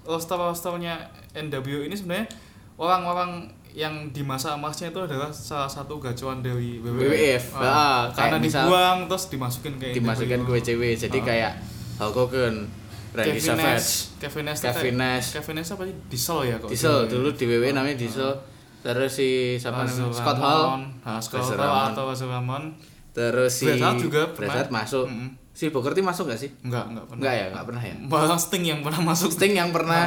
[0.03, 1.03] roster rosternya
[1.35, 2.31] NWO ini sebenarnya
[2.77, 7.45] orang-orang yang di masa emasnya itu adalah salah satu gacuan dari WWF, WWF.
[7.57, 10.55] Ah, Ah, karena misal- dibuang terus dimasukin ke Dimasukin ke NWO.
[10.55, 10.83] WCW.
[10.95, 11.53] Jadi kayak
[11.97, 12.69] Hulk Hogan,
[13.13, 13.89] Randy Kevin Savage, Nash
[14.19, 15.27] Kevin Nash Kevin Nash.
[15.31, 18.33] Kevin Nash apa sih Diesel ya kok Diesel dulu di WWE namanya Diesel.
[18.81, 20.17] Terus si siapa Razor namanya?
[20.17, 20.39] Scott.
[20.39, 20.63] Hall.
[21.03, 22.65] Ah, Scott Hall atau Razor Ramon
[23.13, 24.49] Terus si Bret Hart juga Bret.
[24.49, 25.05] Hart masuk.
[25.07, 25.29] Mm-mm.
[25.53, 26.49] Si Booker T masuk gak sih?
[26.65, 27.95] enggak enggak pernah Enggak ya, enggak pernah ya.
[28.03, 29.75] malah Sting yang pernah masuk Sting yang Ah.
[29.77, 30.03] pernah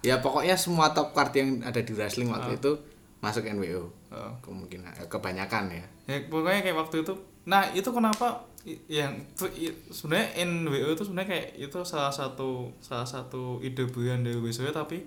[0.00, 2.74] ya pokoknya semua top card yang ada di wrestling waktu itu
[3.20, 3.86] masuk NWO.
[4.10, 4.34] Ah.
[4.40, 5.84] Kemungkinan kebanyakan ya.
[6.04, 8.44] ya pokoknya kayak waktu itu nah itu kenapa
[8.86, 9.16] yang
[9.88, 15.00] sebenarnya NWO itu sebenarnya kayak itu salah satu salah satu ide brilian dari WCW tapi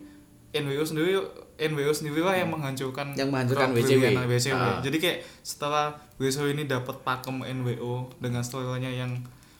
[0.53, 1.17] NWO sendiri
[1.57, 4.05] NWO sendiri lah yang menghancurkan Yang menghancurkan WCW.
[4.25, 4.57] WCW.
[4.57, 4.81] Ah.
[4.81, 9.11] jadi kayak setelah WCW ini dapat pakem NWO dengan storyline yang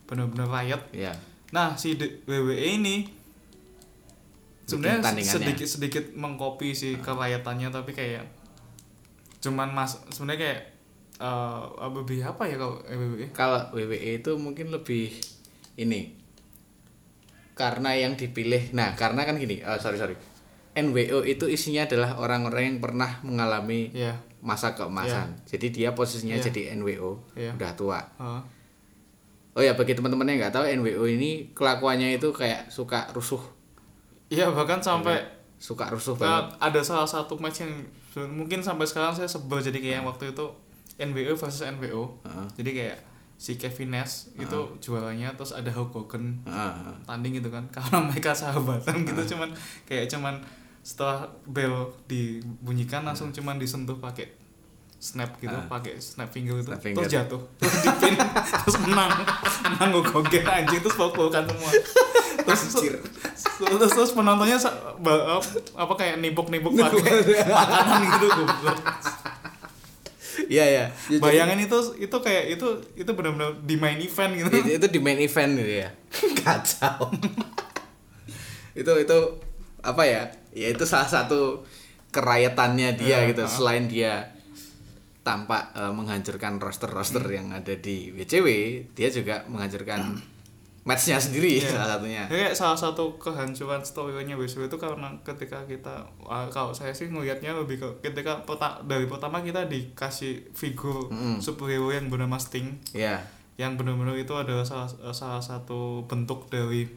[0.06, 1.14] benar-benar riot Iya.
[1.50, 3.14] nah si WWE ini
[4.66, 8.26] sebenarnya sedikit sedikit mengcopy si kerayatannya tapi kayak
[9.38, 10.62] cuman mas sebenarnya kayak
[11.20, 15.14] eh lebih apa ya kalau WWE Kalau WWE itu mungkin lebih
[15.76, 16.14] ini
[17.54, 18.74] karena yang dipilih.
[18.74, 20.18] Nah, karena kan gini, eh, sorry sorry.
[20.74, 25.38] NWO itu isinya adalah orang-orang yang pernah mengalami ya masa keemasan.
[25.46, 26.50] Jadi dia posisinya Iya.
[26.50, 27.54] jadi NWO, Iya.
[27.54, 28.02] udah tua.
[28.18, 28.42] Heeh.
[29.54, 33.38] Oh ya bagi teman-teman yang nggak tahu NWO ini kelakuannya itu kayak suka rusuh,
[34.34, 35.22] iya bahkan sampai
[35.62, 36.58] suka rusuh eh, banget.
[36.58, 37.70] ada salah satu match yang
[38.34, 40.46] mungkin sampai sekarang saya sebel jadi kayak yang waktu itu
[40.96, 42.48] NWO versus NWO Heeh.
[42.56, 42.98] jadi kayak
[43.34, 46.96] si Kevin Nash itu jualannya terus ada Hulk Hogan Heeh.
[47.04, 47.66] tanding gitu kan.
[47.76, 49.50] Karena mereka sahabatan gitu cuman
[49.84, 50.40] kayak cuman
[50.80, 54.32] setelah bell dibunyikan langsung cuman disentuh pakai
[54.96, 55.68] snap gitu Ah.
[55.68, 57.04] pakai snap finger itu Snap finger.
[57.04, 57.42] terus jatuh.
[57.58, 58.14] Terus dipin
[58.64, 59.12] terus menang.
[59.66, 60.80] Menang gogen anjing.
[60.80, 61.72] Terus peluk-pelukan semua.
[62.44, 62.62] Terus
[63.56, 64.60] terus terus penontonnya
[65.74, 67.00] apa kayak nibuk-nibuk pakai
[67.46, 68.80] makanan gitu goblok
[70.50, 70.86] Iya ya.
[71.18, 75.18] bayangin itu itu kayak itu itu benar-benar di main event gitu itu, itu di main
[75.18, 75.90] event gitu ya
[76.42, 77.10] kacau
[78.74, 79.18] itu itu
[79.80, 80.22] apa ya
[80.52, 81.62] ya itu salah satu
[82.10, 83.50] kerayatannya dia Ya, gitu ah.
[83.50, 84.34] selain dia
[85.22, 87.34] tampak eh, menghancurkan roster-roster Hmm.
[87.34, 88.48] yang ada di WCW
[88.92, 90.00] dia juga menghancurkan
[90.84, 91.72] matchnya sendiri Iya.
[91.72, 92.24] salah satunya.
[92.24, 97.08] Ya, kayak salah satu kehancuran story-nya WCW itu karena ketika kita ah, kalau saya sih
[97.08, 101.40] ngelihatnya lebih ke ketika peta, dari pertama kita dikasih figur Mm-mm.
[101.40, 102.80] superhero yang bernama Sting.
[102.92, 103.24] Ya
[103.54, 106.90] yang benar-benar itu adalah salah, salah satu bentuk dari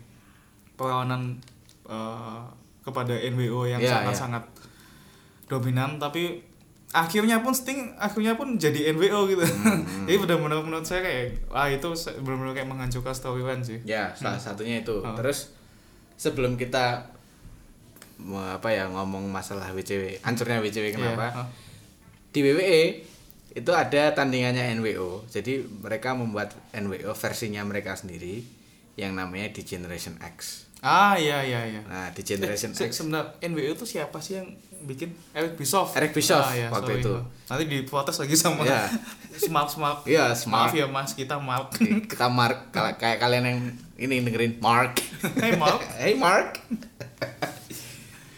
[0.72, 1.36] perlawanan
[1.84, 2.40] eh,
[2.80, 4.44] kepada NWO yang Iya, sangat-sangat
[5.46, 5.98] dominan.
[5.98, 6.42] Tapi
[6.96, 9.44] akhirnya pun Sting akhirnya pun jadi NWO gitu.
[9.44, 9.84] Hmm.
[10.08, 11.92] jadi benar-benar menurut saya kayak ah itu
[12.24, 13.84] benar-benar kayak menghancurkan storyline sih.
[13.84, 15.04] Ya salah satunya itu.
[15.04, 15.12] Oh.
[15.12, 15.52] terus
[16.16, 17.12] sebelum kita
[18.16, 21.48] mau apa ya ngomong masalah WCW hancurnya WCW kenapa Iya, ah.
[22.32, 22.82] di WWE
[23.56, 28.44] itu ada tandingannya NWO jadi mereka membuat NWO versinya mereka sendiri
[28.96, 31.80] yang namanya di Generation X Ah iya iya iya.
[31.82, 34.48] nah di Generation Se- X Sebenarnya NWO itu siapa sih yang
[34.84, 35.96] bikin Eric Bischoff?
[35.96, 37.02] Eric Bischoff iya, waktu sorry.
[37.02, 37.14] itu.
[37.46, 38.86] Nanti diprotes lagi sama Iya.
[39.42, 39.98] Smart Smart.
[40.04, 40.68] Iya, Smart.
[40.68, 41.74] Maaf ya Mas, kita Mark.
[42.06, 42.70] kita Mark
[43.00, 43.58] kayak kalian yang
[43.96, 45.00] ini dengerin Mark
[45.36, 45.80] Hey Mark.
[46.00, 46.60] hey Mark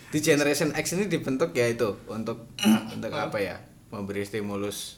[0.09, 2.49] di Generation X ini dibentuk ya itu untuk
[2.95, 3.61] untuk apa ya
[3.91, 4.97] memberi stimulus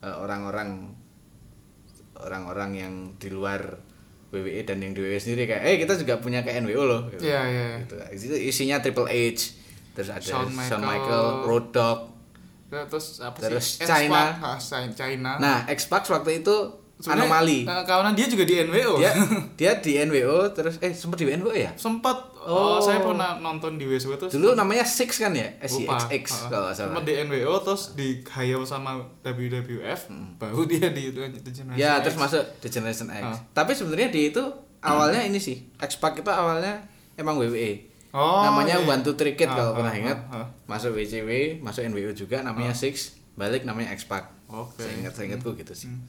[0.00, 0.94] eh, orang-orang
[2.16, 3.76] orang-orang yang di luar
[4.34, 7.30] WWE dan yang di WWE sendiri kayak eh kita juga punya kayak NWO loh gitu.
[7.30, 7.64] Iya iya.
[7.70, 7.76] iya.
[7.86, 7.94] Gitu.
[8.30, 9.54] Itu isinya Triple H
[9.96, 10.84] terus ada Shawn Shawn Michael.
[10.84, 12.00] Michael, Road Dogg
[12.66, 13.86] Terus apa Terus sih?
[13.86, 14.34] China.
[14.34, 14.42] X-Pac.
[14.42, 14.92] Ah, China.
[14.92, 15.30] China.
[15.38, 16.56] nah X-Pac waktu itu
[16.96, 18.94] Sebenarnya, anomali karena dia juga di NWO.
[18.96, 19.12] dia
[19.58, 22.78] dia di NWO terus eh sempat di NWO ya Sempat Oh.
[22.78, 22.78] oh.
[22.78, 25.98] saya pernah nonton di WSW itu dulu namanya Six kan ya Lupa.
[25.98, 30.00] SCXX Ah, kalau salah Sempat di NWO terus di hire sama WWF,
[30.36, 32.02] baru dia di itu di Generation ya X.
[32.02, 33.38] terus masuk The Generation X Ah.
[33.52, 34.42] tapi sebenarnya di itu
[34.78, 38.88] awalnya ini sih X-Pac itu awalnya emang WWE Oh, namanya iya, iya.
[38.88, 40.46] One Two Three Kid Ah, kalau ah, pernah ah, ingat ah.
[40.64, 41.30] masuk WCW
[41.60, 44.80] masuk NWO juga namanya Six balik namanya X-Pac Oke.
[44.80, 46.06] saya ingat saya ingatku gitu sih Hmm.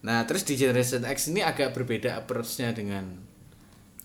[0.00, 3.04] Nah terus di Generation X ini agak berbeda approach-nya dengan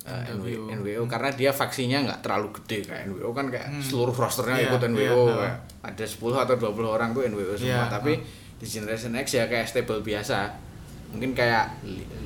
[0.03, 0.71] uh, NWO.
[0.71, 0.81] NWO.
[0.81, 2.89] NWO karena dia faksinya nggak terlalu gede.
[2.89, 6.85] Kayak NWO kan kayak seluruh rosternya Iya, ikut NWO iya, kayak ada 10 atau 20
[6.89, 7.85] orang tuh NWO semua.
[7.85, 8.13] Iya, tapi
[8.57, 10.53] di Generation X ya kayak stable biasa.
[11.11, 11.83] Mungkin kayak
[12.23, 12.25] 5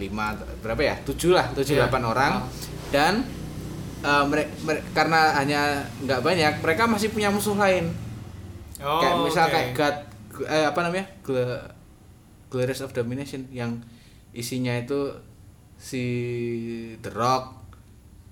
[0.62, 0.96] berapa ya?
[1.02, 1.90] 7 lah 7 Iya.
[1.90, 2.34] 8 orang.
[2.94, 3.26] Dan
[4.02, 7.92] uh, mere- mere- karena hanya nggak banyak mereka masih punya musuh lain.
[8.80, 9.52] Oh, kayak misal oke.
[9.52, 9.96] kayak God
[10.46, 11.08] eh, apa namanya?
[11.24, 11.64] Gl-
[12.50, 13.82] Glorious of Domination yang
[14.36, 15.12] isinya itu
[15.76, 16.04] si
[17.04, 17.66] The Rock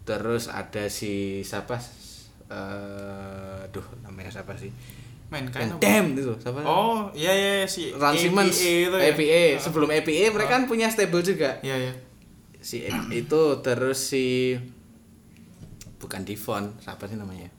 [0.04, 1.80] terus ada si siapa?
[2.52, 4.70] Eh duh namanya siapa sih?
[5.32, 6.62] Mankind damn itu siapa?
[6.62, 8.54] Oh, iya iya iya, si Ron Simmons.
[8.62, 9.10] itu ya.
[9.10, 11.58] APA sebelum APA mereka kan punya stable juga.
[11.66, 11.94] Iya iya.
[12.64, 12.80] si
[13.12, 14.56] itu terus si
[16.00, 17.50] bukan Devon siapa sih namanya?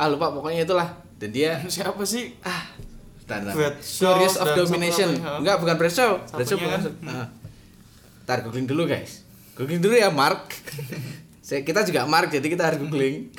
[0.00, 0.88] Ah lupa pokoknya itulah.
[1.20, 2.32] Dan dia Siapa sih?
[2.40, 2.64] ah
[3.30, 5.10] Bradshaw Glorious of Domination.
[5.14, 6.82] enggak bukan Bradshaw Bradshaw bukan kan?
[6.90, 7.26] Heeh.
[8.26, 9.22] ntar googling dulu guys.
[9.54, 10.50] Googling dulu ya Mark.
[11.46, 13.30] Saya kita juga Mark jadi kita harus googling.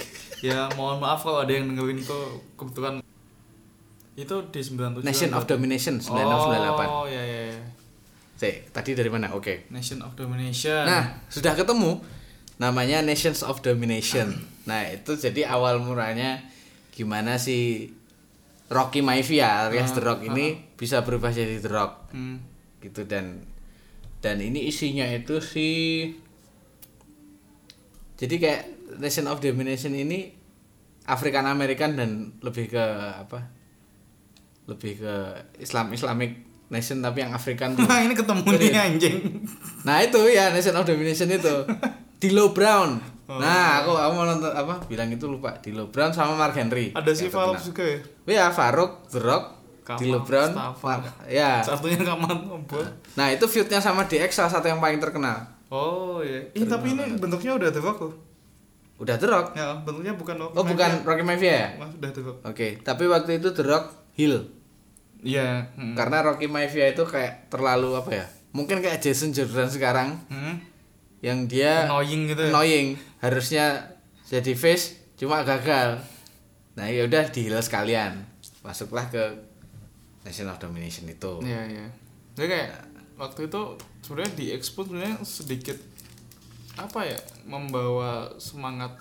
[0.42, 2.20] Ya mohon maaf kalau ada yang dengerin itu
[2.58, 3.00] kebetulan.
[4.12, 6.12] Itu di 97 Nation of Domination 9698
[6.84, 7.60] Oh, iya iya iya.
[8.36, 9.32] Saya, tadi dari mana?
[9.32, 9.70] Oke.
[9.70, 10.82] Nation of Domination.
[10.82, 12.02] Nah, sudah ketemu.
[12.58, 14.34] Namanya Nations of Domination.
[14.62, 16.38] Nah, itu jadi awal muranya
[16.94, 17.90] gimana si
[18.72, 22.40] Rocky Maivia alias Ah, The Rock ini bisa berubah jadi The Rock Hmm.
[22.80, 23.44] gitu dan
[24.20, 25.68] dan ini isinya itu si
[28.16, 28.64] jadi kayak
[28.98, 30.32] Nation of Domination ini
[31.04, 32.10] African American dan
[32.40, 32.84] lebih ke
[33.18, 33.50] apa?
[34.68, 35.14] Lebih ke
[35.58, 36.32] Islam Islamic
[36.70, 37.84] nation tapi yang African tuh.
[37.84, 39.16] Nah, ini ketemu nih anjing.
[39.84, 41.56] Nah itu ya Nation of Domination itu
[42.22, 43.02] Dilo Brown.
[43.28, 46.92] Nah aku aku mau nonton apa bilang itu lupa Dilo Brown sama Mark Henry.
[46.92, 47.56] Ada si terkenal.
[47.56, 48.00] juga ya.
[48.28, 49.44] Ya Faruk, The Rock,
[49.98, 50.94] Dilo Brown, Mustafa.
[51.00, 51.60] Mar- ya.
[51.60, 52.86] Satunya kaman ngobrol.
[53.14, 55.48] Nah itu feudnya sama DX salah satu yang paling terkenal.
[55.68, 56.44] Oh iya.
[56.52, 58.14] Ih, tapi ini bentuknya udah The Rock loh.
[59.00, 59.48] Udah The Rock.
[59.56, 60.52] Ya, bentuknya bukan Rock.
[60.54, 61.68] Oh bukan Rocky Maivia ya?
[61.76, 62.38] Mas udah The Rock.
[62.44, 64.52] Oke, tapi waktu itu The Rock heel.
[65.22, 65.72] Iya.
[65.74, 65.96] Hmm.
[65.96, 68.26] Karena Rocky Maivia itu kayak terlalu apa ya?
[68.52, 70.60] Mungkin kayak Jason Jordan sekarang Hmm.
[71.22, 72.52] Yang dia Annoying gitu ya.
[72.52, 72.88] annoying.
[73.22, 73.66] Harusnya
[74.26, 76.02] jadi face cuma gagal.
[76.74, 78.26] Nah ya udah di heal sekalian.
[78.66, 79.22] Masuklah ke
[80.26, 81.42] Nation of Domination itu.
[81.42, 81.88] Iya, iya.
[82.38, 82.72] Jadi kayak
[83.18, 83.62] waktu itu
[84.02, 85.78] sebenarnya di expose sebenarnya sedikit
[86.80, 88.98] apa ya membawa semangat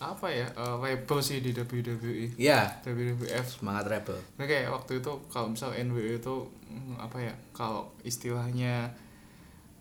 [0.00, 4.18] apa ya eh, rebel sih di WWE ya WWF semangat rebel.
[4.36, 6.36] Nah, kayak waktu itu kalau misal NWO itu
[6.68, 8.92] mm, apa ya kalau istilahnya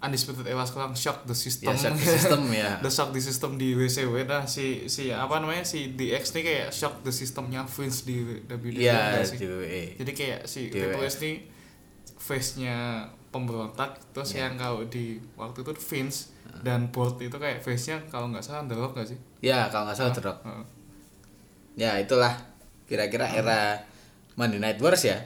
[0.04, 1.72] undisputed era sekarang shock the system.
[1.72, 2.76] Ya shock the system ya.
[2.78, 6.68] The shock the system di WCW nah si si apa namanya si DX nih kayak
[6.70, 8.84] shock the systemnya Vince di WWE
[9.32, 10.76] di WWE jadi kayak si DWF.
[10.76, 11.36] Triple H nih
[12.14, 14.45] face nya pemberontak terus Ya.
[14.45, 18.64] yang kalau di waktu itu Vince dan Bolt itu kayak face nya kalau nggak salah
[18.64, 19.20] The Rock nggak sih?
[19.39, 20.39] Ya kalau nggak salah The Rock.
[20.43, 20.66] Heeh.
[21.74, 22.38] ya itulah
[22.86, 23.82] kira-kira era
[24.36, 25.18] Monday Night Wars ya.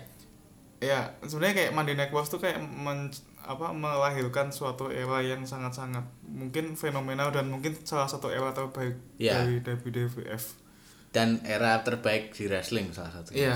[0.78, 3.10] Ya, sebenarnya kayak Monday Night Wars tuh kayak men,
[3.48, 9.40] apa melahirkan suatu era yang sangat-sangat mungkin fenomenal dan mungkin salah satu era terbaik Ya.
[9.40, 10.44] dari WWF.
[11.10, 13.56] dan era terbaik di wrestling salah satunya Iya.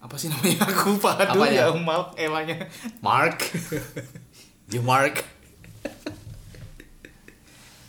[0.00, 0.64] Apa sih namanya?
[0.66, 2.56] Aku lupa aduh ya Mark eranya.
[2.98, 3.38] Mark
[4.72, 5.22] you Mark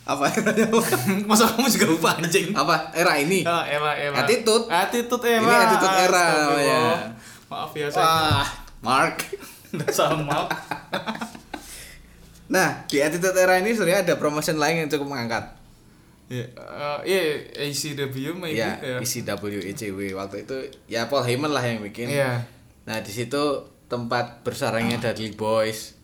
[0.02, 0.66] apa eranya
[1.30, 2.50] Masa kamu juga lupa anjing?
[2.52, 4.14] apa era ini Ah, era era.
[4.18, 4.66] Attitude.
[4.66, 5.40] Attitude era.
[5.40, 6.80] Ini attitude era namanya.
[7.46, 8.02] Maaf ya saya.
[8.02, 8.46] wah
[8.80, 9.16] Mark
[9.72, 10.52] Dasar Mark.
[12.52, 15.56] Nah, di Attitude Era ini sebenarnya ada promotion lain yang cukup mengangkat.
[16.28, 17.20] Ya, eh, iya
[17.68, 18.60] ACW maybe.
[18.60, 18.96] Ya, ya.
[19.00, 20.56] ECW, ECW waktu itu
[20.88, 22.12] ya Paul Heyman lah yang bikin.
[22.12, 22.44] Iya.
[22.84, 25.96] Nah, di situ tempat bersarangnya Dudley Boys,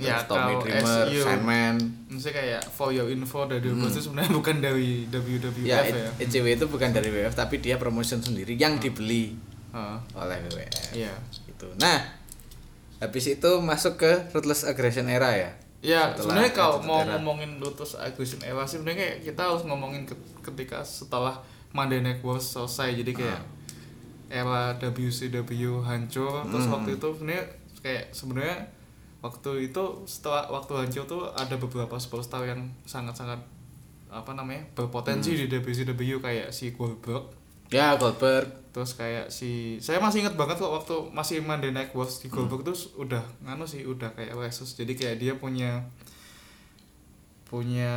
[0.00, 1.20] Ya, terus Tommy Dreamer, SU.
[1.20, 1.76] Sandman.
[2.08, 3.86] Maksudnya kayak for your info dari hmm.
[3.92, 6.08] itu sebenarnya bukan dari WWF Ya, ya.
[6.16, 9.36] ECW itu bukan dari WWF tapi dia promotion sendiri yang dibeli
[9.70, 9.98] Heeh.
[10.16, 10.96] oleh WWF.
[10.96, 11.14] Iya.
[11.44, 11.68] Gitu.
[11.76, 12.08] Nah,
[13.04, 15.52] habis itu masuk ke Ruthless Aggression Era ya.
[15.82, 17.18] Ya, sebenarnya kalau mau Era.
[17.18, 22.22] ngomongin Lotus Aggression Era sih sebenarnya kayak kita harus ngomongin ke- ketika setelah Monday Night
[22.22, 22.94] Wars selesai.
[22.94, 23.42] Jadi kayak
[24.28, 25.52] era WCW
[25.82, 26.74] hancur terus Hmm.
[26.74, 27.44] waktu itu sebenarnya
[27.78, 28.58] kayak sebenarnya
[29.20, 33.42] waktu itu setelah waktu hancur tuh ada beberapa superstar yang sangat-sangat
[34.08, 35.40] apa namanya berpotensi Hmm.
[35.42, 37.26] di WCW kayak si Goldberg
[37.68, 38.61] Ya, Goldberg.
[38.72, 42.64] Terus kayak si saya masih ingat banget kok waktu masih Monday Night Wars di Goldberg
[42.64, 45.84] tuh udah nganu sih udah kayak Lesus jadi kayak dia punya
[47.44, 47.92] punya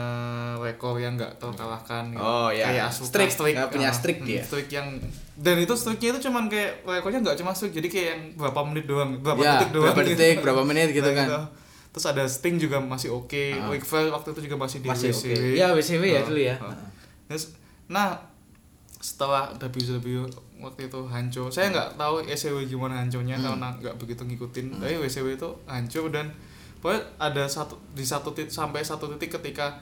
[0.60, 2.20] rekor yang nggak terkalahkan gitu.
[2.20, 2.68] Oh, ya.
[2.68, 4.42] kayak Asuka Streak, nggak punya ah, streak hmm, dia.
[4.44, 4.88] streak yang
[5.34, 8.84] dan itu streaknya itu cuman kayak rekornya nggak cuma streak jadi kayak yang berapa menit
[8.84, 10.12] doang berapa Ya, detik doang berapa gitu.
[10.14, 11.28] detik, berapa menit gitu Nah, kan.
[11.88, 13.72] terus ada Sting juga masih oke Ah.
[13.72, 15.56] Ric Flair waktu itu juga masih di Masih WCW oke.
[15.56, 16.56] Ya, WCW ya Ah, dulu ya.
[16.60, 16.76] ah.
[17.26, 17.44] Terus,
[17.88, 18.08] nah
[19.06, 20.26] setelah WCW
[20.58, 23.54] waktu itu hancur saya nggak tahu ECW gimana hancurnya Hmm.
[23.54, 26.34] karena nggak begitu ngikutin tapi WCW itu hancur dan
[26.80, 29.78] pokoknya ada satu di satu titik sampai satu titik ketika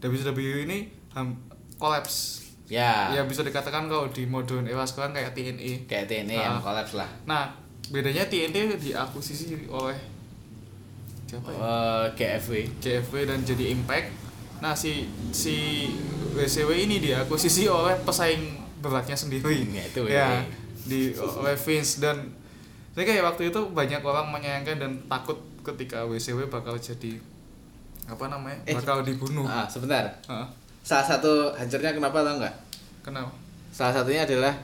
[0.00, 1.36] WCW ini ham,
[1.76, 3.12] kolaps Ya.
[3.12, 6.62] ya bisa dikatakan kalau di modern era sekarang kayak TNI Kayak TNI yang Ah.
[6.62, 7.10] kolaps lah.
[7.22, 7.52] nah
[7.88, 9.98] bedanya TNT diakuisisi oleh
[11.26, 11.58] siapa ya?
[11.58, 12.52] Eh, GFW.
[12.78, 14.08] JFW dan jadi Impact.
[14.62, 15.90] Nah si si
[16.32, 18.40] WCW ini diakuisisi oleh pesaing
[18.78, 19.42] beratnya sendiri.
[19.68, 20.40] Ya, itu ya.
[20.82, 22.30] Di oleh Vince dan
[22.92, 27.18] saya kayak waktu itu banyak orang menyayangkan dan takut ketika WCW bakal jadi
[28.04, 30.02] apa namanya Eh, bakal dibunuh Ah, sebentar.
[30.26, 30.46] Heeh.
[30.82, 32.54] Salah satu hancurnya kenapa tau nggak?
[33.02, 33.30] kenapa
[33.70, 34.54] Salah satunya adalah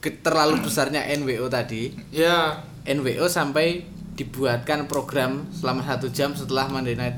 [0.00, 1.90] terlalu besarnya NWO tadi.
[2.10, 3.82] ya NWO sampai
[4.14, 7.14] dibuatkan program selama satu jam setelah Monday Night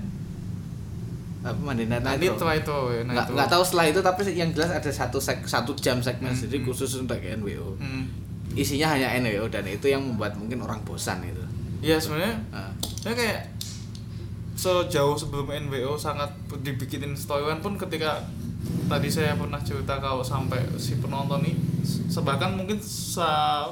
[1.41, 2.37] apa Monday Night nah, Nitro.
[2.53, 3.33] itu nah, nggak itu.
[3.33, 6.93] nggak tahu setelah itu tapi yang jelas ada satu sek, satu jam segmen sendiri khusus
[6.97, 8.05] untuk NWO Hmm.
[8.53, 11.41] isinya hanya NWO dan itu yang membuat mungkin orang bosan itu
[11.81, 12.69] Iya sebenarnya Ah.
[12.99, 13.41] saya kayak
[14.53, 16.29] sejauh sebelum NWO sangat
[16.61, 18.21] dibikinin storyline pun ketika
[18.87, 21.57] tadi saya pernah cerita kalau sampai si penonton nih
[22.07, 23.65] sebahkan mungkin sa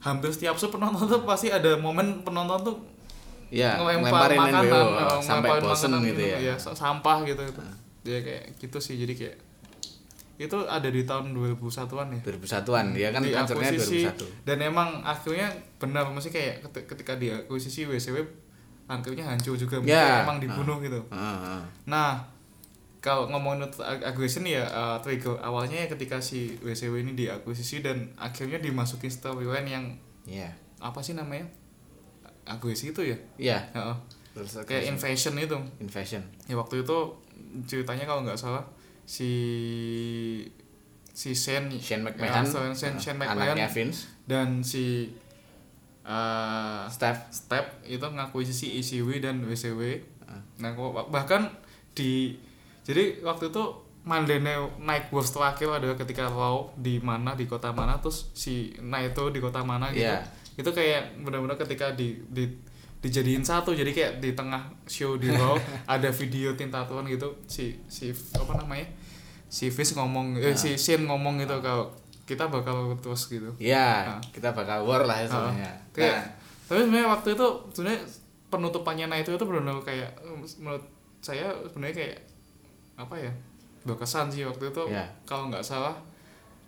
[0.00, 2.76] hampir setiap show penonton tuh pasti ada momen penonton tuh
[3.50, 6.36] ya ngelempar makanan NWO eh, sampai ngelemparin bosen makanan gitu ya.
[6.40, 7.62] Iya, sa- sampah gitu itu
[8.00, 9.36] dia kayak gitu sih jadi kayak
[10.40, 12.20] itu ada di tahun 2001-an ya.
[12.24, 17.28] 2001an dia kan Di akuisisi, 2001 dan emang akhirnya benar masih kayak keti- ketika di
[17.28, 18.24] akuisisi WCW
[18.86, 20.24] akhirnya hancur juga mungkin Ya.
[20.24, 20.98] emang dibunuh gitu.
[21.08, 21.62] Ah, ah.
[21.84, 22.24] nah
[22.98, 23.68] kalau ngomongin
[24.00, 29.66] aggression ya uh, trigger awalnya ya ketika si WCW ini diakuisisi dan akhirnya dimasukin storyline
[29.66, 29.84] yang
[30.22, 30.52] Iya.
[30.78, 31.48] apa sih namanya
[32.50, 33.58] agresi itu ya Iya.
[33.74, 33.96] Heeh.
[34.30, 36.22] Terus kayak invasion itu invasion.
[36.46, 36.98] ya waktu itu
[37.66, 38.62] ceritanya kalau nggak salah
[39.06, 39.30] si
[41.10, 45.10] si Shane Shane McMahon, ya, Shane, Shane ah, McMahon anaknya Vince, dan si
[46.06, 47.28] uh, Steph.
[47.34, 49.98] Step itu ngakuisisi ECW dan WCW.
[50.24, 50.40] Ah.
[50.62, 50.72] Nah,
[51.10, 51.50] bahkan
[51.92, 52.38] di
[52.86, 53.62] jadi waktu itu
[54.00, 54.40] Monday
[54.80, 59.42] Night Wars terakhir adalah ketika Raw di mana di kota mana terus si Naito di
[59.44, 60.08] kota mana gitu.
[60.08, 60.24] Iya.
[60.60, 62.44] Itu kayak benar-benar ketika di di
[63.00, 65.56] dijadiin satu jadi kayak di tengah show di Raw
[65.94, 68.84] ada video tintatuan gitu si si apa namanya
[69.48, 71.88] si Vince ngomong eh, si Shane ngomong gitu kalau
[72.22, 73.50] kita bakal terus gitu.
[73.56, 74.20] Iya, Ah.
[74.22, 75.72] kita bakal war lah ya sebenarnya.
[75.90, 76.24] Kayak, Nah,
[76.68, 78.00] tapi sebenarnya waktu itu sebenarnya
[78.46, 80.10] penutupannya nah itu itu benar-benar kayak
[80.56, 80.84] menurut
[81.18, 82.18] saya sebenarnya kayak
[82.94, 83.32] apa ya
[83.82, 84.82] berkesan sih waktu itu.
[84.86, 85.08] Iya.
[85.24, 85.96] kalau nggak salah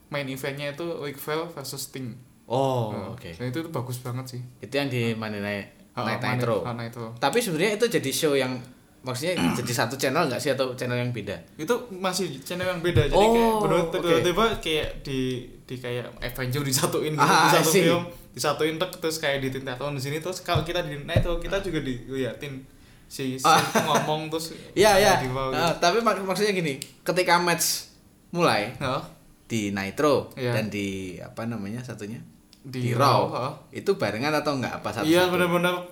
[0.09, 2.17] main eventnya itu Ric Flair versus Sting
[2.53, 3.33] oh, Nah, oke.
[3.33, 6.61] dan itu tuh bagus banget sih Itu yang di Monday Night, Ah, Night Nitro.
[6.61, 7.13] ah, Nitro.
[7.17, 8.57] Tapi sebenarnya itu jadi show yang
[9.01, 11.35] maksudnya jadi satu channel nggak sih atau channel yang beda?
[11.55, 15.21] itu masih channel yang beda jadi Oh, kayak tiba-tiba kayak di
[15.63, 17.83] di kayak Avenger disatuin gitu, Ah, di satu see.
[17.83, 21.61] film disatuin tek terus kayak di tahun di sini terus kalau kita di Nitro kita
[21.61, 22.63] juga diliatin
[23.05, 23.45] si, si
[23.85, 25.13] ngomong terus Iya, iya.
[25.19, 25.61] di bawah gitu.
[25.61, 27.91] Ah, tapi mak- maksudnya gini, ketika match
[28.31, 29.05] mulai Nah,
[29.45, 30.55] di Nitro Iya.
[30.55, 30.89] dan di
[31.19, 32.17] apa namanya satunya?
[32.63, 33.35] Di Di, Raw, Raw.
[33.35, 33.53] ah.
[33.71, 35.05] Itu barengan atau enggak apa satu?
[35.05, 35.83] Iya benar-benar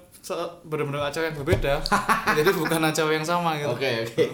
[0.63, 1.83] benar-benar acara yang berbeda.
[2.39, 3.73] Jadi bukan acara yang sama gitu.
[3.73, 4.25] Oke, oke.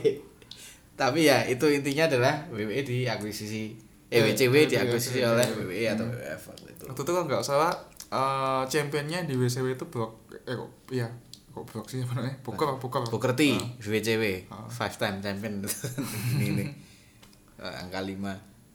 [0.93, 3.76] Tapi ya itu intinya adalah WWE diakuisisi
[4.07, 6.82] eh Eh, WCW eh, diakuisisi eh, oleh eh, WWE atau WWF waktu itu.
[6.87, 7.72] Waktu itu kalau nggak salah
[8.09, 11.09] eh, championnya di WCW itu Brock eh kok iya
[11.51, 12.37] kok Brock sih namanya?
[12.41, 13.03] Booker Booker.
[13.09, 13.43] Booker T,
[13.80, 14.68] WCW, Ah.
[14.68, 15.64] five time champion
[16.37, 16.70] ini nih.
[17.57, 18.20] Eh, angka 5.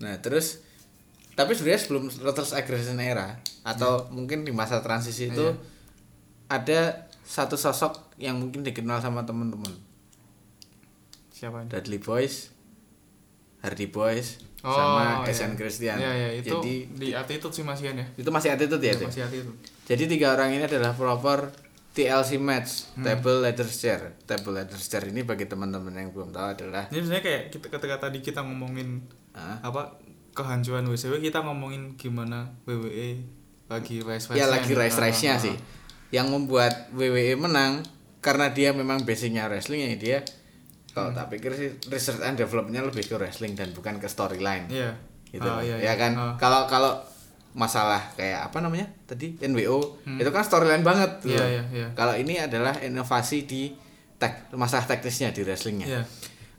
[0.01, 0.66] Nah, terus
[1.34, 5.55] tapi sebenarnya sebelum Ruthless Aggression era atau mungkin di masa transisi itu Iya.
[6.49, 6.82] ada
[7.21, 9.71] satu sosok yang mungkin dikenal sama teman-teman.
[11.32, 11.69] Siapa ini?
[11.69, 12.51] Dudley Boys,
[13.61, 15.34] Hardy Boys, Oh, sama iya.
[15.34, 15.97] Asian Christian.
[15.97, 18.05] Iya, iya, itu Jadi di attitude sih masih ya.
[18.13, 19.07] itu masih attitude ya, Iya, Dek?
[19.09, 19.57] masih attitude.
[19.89, 21.49] Jadi tiga orang ini adalah proper
[21.91, 23.01] TLC match, Hmm.
[23.01, 24.13] table ladder chair.
[24.23, 27.95] Table ladder chair ini bagi teman-teman yang belum tahu adalah Ini sebenarnya kayak kita ketika
[27.99, 29.01] tadi kita ngomongin
[29.34, 29.97] ah, apa
[30.32, 33.19] kehancuran WCW kita ngomongin gimana WWE
[33.67, 35.55] lagi rise rise ya lagi rise rise nya sih.
[36.09, 37.84] Yang membuat WWE menang
[38.19, 40.17] karena dia memang basicnya wrestling ya dia
[40.89, 41.17] kalau Hmm.
[41.17, 44.67] tak pikir sih research and developmentnya lebih ke wrestling dan bukan ke storyline.
[44.67, 44.91] Iya.
[45.27, 45.93] gitu Ah, iya, ya iya.
[45.95, 46.36] kan Ah.
[46.36, 46.91] kalau kalau
[47.51, 49.79] masalah kayak apa namanya tadi NWO
[50.13, 51.27] itu kan storyline banget tuh.
[51.27, 51.36] Hmm.
[51.36, 51.88] Iya, iya, iya.
[51.91, 53.71] kalau ini adalah inovasi di
[54.15, 56.01] tek masalah teknisnya di wrestlingnya Iya.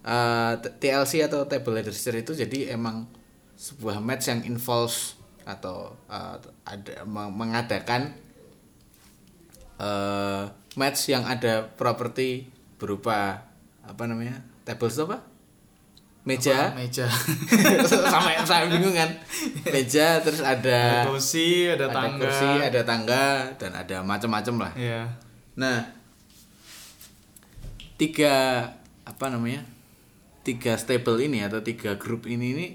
[0.02, 3.06] Eh, T- TLC atau table ladder chair itu jadi emang
[3.62, 8.10] sebuah match yang involves atau eh, ada meng- mengadakan
[9.78, 10.42] eh
[10.74, 13.44] match yang ada properti berupa
[13.82, 15.18] apa namanya tables itu apa
[16.22, 16.78] meja Apa?
[16.78, 17.06] meja.
[18.08, 19.10] sama saya bingung kan
[19.68, 22.18] meja terus ada ada kursi, ada, ada tangga.
[22.20, 23.24] kursi ada tangga
[23.58, 25.02] dan ada macam-macam lah Iya.
[25.54, 25.82] nah
[27.96, 28.34] tiga
[29.02, 29.66] apa namanya
[30.42, 32.66] tiga stable ini atau tiga grup ini ini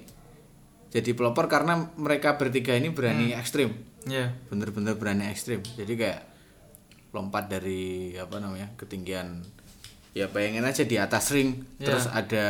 [0.87, 3.73] jadi pelopor karena mereka bertiga ini berani ekstrim.
[4.07, 4.31] Iya.
[4.47, 5.59] bener-bener berani ekstrim.
[5.75, 6.21] Jadi kayak
[7.11, 9.43] lompat dari apa namanya ketinggian
[10.15, 11.85] ya bayangin aja di atas ring Iya.
[11.91, 12.47] terus ada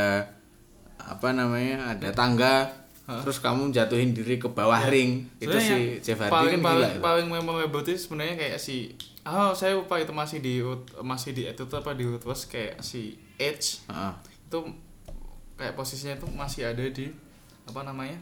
[0.97, 2.69] apa namanya ada tangga
[3.07, 5.31] terus kamu jatuhin diri ke bawah ring.
[5.39, 9.55] Itu si Jeff Hardy paling kan paling gila paling memorable itu sebenarnya kayak si oh
[9.55, 10.59] saya lupa itu masih di
[11.01, 14.13] masih di itu apa di kayak si Edge Heeh.
[14.45, 14.59] itu
[15.55, 17.07] kayak posisinya itu masih ada di
[17.67, 18.15] apa namanya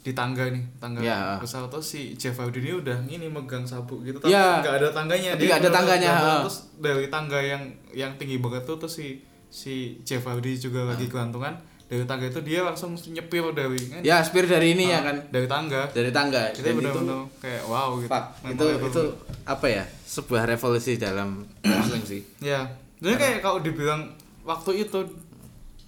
[0.00, 1.36] di tangga nih tangga Ya.
[1.36, 1.64] besar.
[1.66, 4.60] Tuh si Jeff Hardy ini udah ini megang sabuk gitu Ya.
[4.60, 5.30] tapi nggak ada tangganya.
[5.34, 10.00] Tapi nggak ada tangganya, terus dari tangga yang yang tinggi banget tuh tuh si si
[10.00, 11.52] Jeff Hardy juga lagi gelantungan
[11.84, 15.16] dari tangga itu dia langsung nyepir dari kan ya spear dari ini ya kan?
[15.28, 15.84] dari tangga.
[15.90, 16.48] Dari tangga.
[16.48, 18.08] Itu Dan benar-benar kayak wow gitu.
[18.08, 18.88] Pak, itu Memorable.
[18.88, 19.02] itu
[19.44, 19.84] apa ya?
[20.06, 22.22] Sebuah revolusi dalam wrestling sih.
[22.40, 22.62] Ya.
[23.02, 24.06] Jadi kayak kalau dibilang
[24.42, 25.02] waktu itu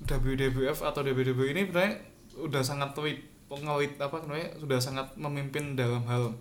[0.05, 1.95] WWF atau WWE ini sebenarnya
[2.37, 6.33] udah sangat tweet pengawit apa namanya sudah sangat memimpin dalam hal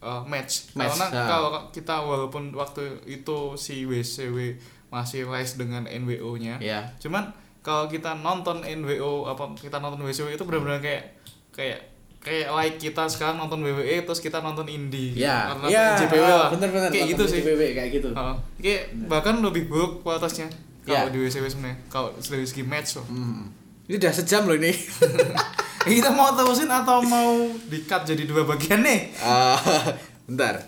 [0.00, 0.74] uh, match.
[0.74, 1.24] Match, karena ya.
[1.26, 4.58] kalau kita walaupun waktu itu si WCW
[4.88, 7.28] masih rise dengan NWO-nya ya cuman
[7.60, 11.12] kalau kita nonton NWO apa kita nonton WCW itu benar-benar kayak
[11.52, 11.84] kayak
[12.18, 16.48] kayak like kita sekarang nonton WWE terus kita nonton indie ya karena ya JPW lah
[16.50, 18.34] bener bener kayak gitu sih JPW kayak gitu Heeh.
[18.58, 20.48] kayak bahkan lebih buruk kualitasnya
[20.88, 21.04] Ya.
[21.04, 23.52] kalau di WCW sebenarnya kalau dari segi match loh Hmm.
[23.88, 24.68] Ini udah sejam loh ini
[25.88, 27.32] kita mau terusin atau mau
[27.64, 29.56] di cut jadi dua bagian nih Ah,
[30.22, 30.60] bentar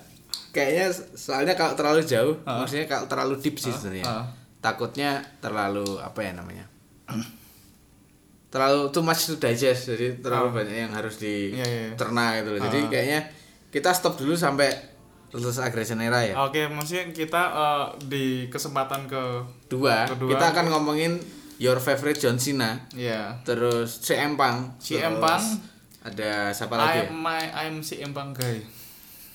[0.51, 2.59] kayaknya soalnya kalau terlalu jauh Ah.
[2.59, 4.25] maksudnya kalau terlalu deep sih sebenarnya ah.
[4.59, 6.64] takutnya terlalu apa ya namanya
[8.51, 10.55] terlalu too much to digest jadi terlalu Ah.
[10.57, 11.87] banyak yang harus Iya, iya.
[11.93, 13.21] dicerna gitu loh jadi kayaknya
[13.71, 14.66] kita stop dulu sampai
[15.31, 19.23] lulus aggression era ya oke maksudnya kita eh, di kesempatan ke
[19.68, 20.31] dua Kedua.
[20.33, 21.14] kita akan ngomongin
[21.61, 25.45] your favorite John Cena ya terus CM Punk CM terus Punk.
[26.03, 27.05] ada siapa lagi ya?
[27.07, 28.65] I'm my I'm si Empang guy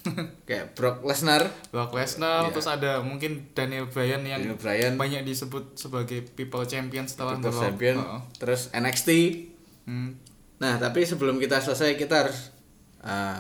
[0.46, 2.52] kayak Brock Lesnar Brock Lesnar Iya.
[2.52, 7.54] terus ada mungkin Daniel Bryan yang Daniel Bryan banyak disebut sebagai people champion setelah People.
[7.56, 8.22] Champion Heeh.
[8.36, 9.10] terus NXT
[9.86, 10.18] Hmm.
[10.58, 12.50] Nah, tapi sebelum kita selesai kita harus
[13.06, 13.38] uh,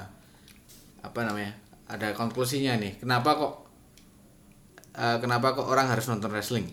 [1.01, 1.57] apa namanya?
[1.87, 3.01] Ada konklusinya nih.
[3.01, 3.53] Kenapa kok
[4.93, 6.69] uh, kenapa kok orang harus nonton wrestling?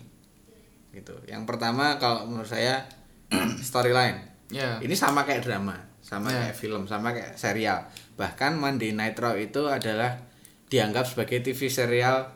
[0.93, 1.15] Gitu.
[1.25, 2.85] Yang pertama kalau menurut saya
[3.59, 4.21] storyline.
[4.47, 6.45] ya Ini sama kayak drama, sama Ya.
[6.45, 7.81] kayak film, sama kayak serial.
[8.13, 10.21] Bahkan Monday Night Raw itu adalah
[10.67, 12.29] dianggap sebagai TV serial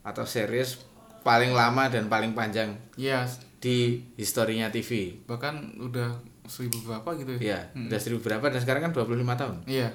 [0.00, 0.78] atau series
[1.20, 3.24] paling lama dan paling panjang ya
[3.56, 5.16] di historinya TV.
[5.24, 6.12] bahkan udah
[6.44, 9.56] seribu berapa gitu Iya, udah seribu berapa dan sekarang kan 25 tahun.
[9.64, 9.88] iya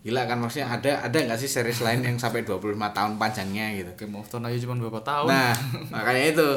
[0.00, 3.90] Gila kan maksudnya ada ada nggak sih series lain yang sampai 25 tahun panjangnya gitu.
[3.98, 5.52] Game of Thrones aja cuma berapa tahun Nah,
[5.94, 6.48] makanya itu.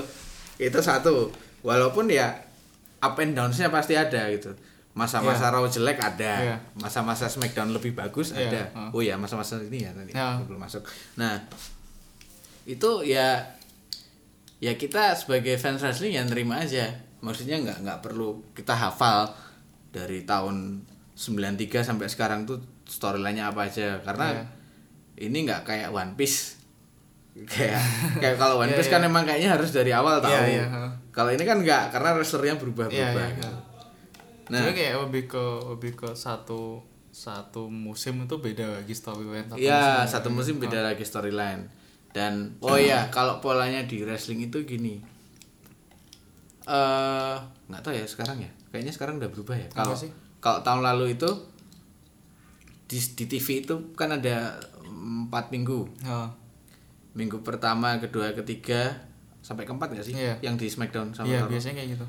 [0.57, 1.29] Itu satu.
[1.61, 2.33] Walaupun ya
[2.97, 4.53] up and downs-nya pasti ada gitu.
[4.91, 6.57] Masa-masa Raw jelek ada, Iya.
[6.73, 8.61] masa-masa SmackDown lebih bagus Iya, ada.
[8.89, 10.41] Oh ya, masa-masa ini ya tadi Ya.
[10.41, 10.81] belum masuk.
[11.15, 11.37] Nah,
[12.65, 13.45] itu ya
[14.57, 16.89] ya kita sebagai fans wrestling ya nerima aja.
[17.21, 19.29] Maksudnya nggak nggak perlu kita hafal
[19.93, 20.81] dari tahun
[21.13, 24.43] 93 sampai sekarang tuh storyline-nya apa aja karena Iya.
[25.23, 26.56] ini nggak kayak One Piece
[27.45, 27.77] kayak
[28.23, 28.95] kayak kalau One Iya, Piece iya.
[28.97, 30.31] kan emang kayaknya harus dari awal tahu.
[30.31, 30.91] Iya, iya, heeh.
[31.11, 32.95] Kalau ini kan nggak karena wrestlernya berubah-berubah.
[33.21, 33.45] iya gitu.
[33.45, 33.51] iya.
[34.47, 36.79] Nah, Sebenarnya kayak lebih ke lebih ke satu
[37.11, 40.13] satu musim itu beda lagi storyline Iya, musim.
[40.13, 41.65] satu musim beda lagi storyline.
[42.09, 45.01] Dan oh iya, kalau polanya di wrestling itu gini.
[46.63, 47.35] Eh,
[47.67, 48.51] nggak tahu ya sekarang ya.
[48.69, 49.67] Kayaknya sekarang udah berubah ya.
[49.69, 50.11] Kalau sih?
[50.37, 51.29] kalau tahun lalu itu
[52.85, 55.87] di, di TV itu kan ada empat minggu.
[55.99, 56.29] Heeh.
[57.17, 58.93] Minggu pertama, kedua, ketiga
[59.41, 60.13] sampai keempat nggak sih?
[60.13, 60.37] Iya.
[60.45, 61.49] Yang di Smackdown sama Raw.
[61.49, 62.05] biasanya kayak gitu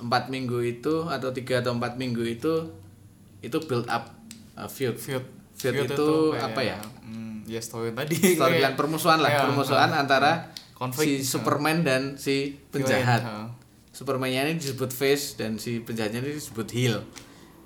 [0.00, 2.52] Empat minggu itu atau tiga atau empat minggu itu
[3.40, 4.12] itu build up
[4.54, 4.96] uh, feud.
[4.96, 5.24] feud
[5.56, 6.76] Feud itu kayak, apa ya?
[7.04, 7.60] hmm, ya
[7.92, 10.02] tadi storyline permusuhan lah Iya, permusuhan heeh.
[10.04, 10.32] antara
[10.72, 13.46] Konflik, si Superman dan si penjahat Heeh.
[13.92, 17.04] Supermannya ini disebut face dan si penjahatnya ini disebut heel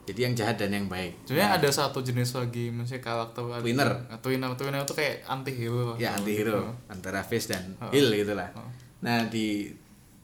[0.05, 3.91] jadi yang jahat dan yang baik Sebenarnya ada satu jenis lagi misalnya karakter ada- Twinner.
[4.07, 5.97] Ah, Twinner, Twinner itu kayak anti hero.
[5.97, 7.93] ya anti hero antara face dan Heeh.
[7.95, 8.71] heel gitulah Heeh.
[9.01, 9.73] nah di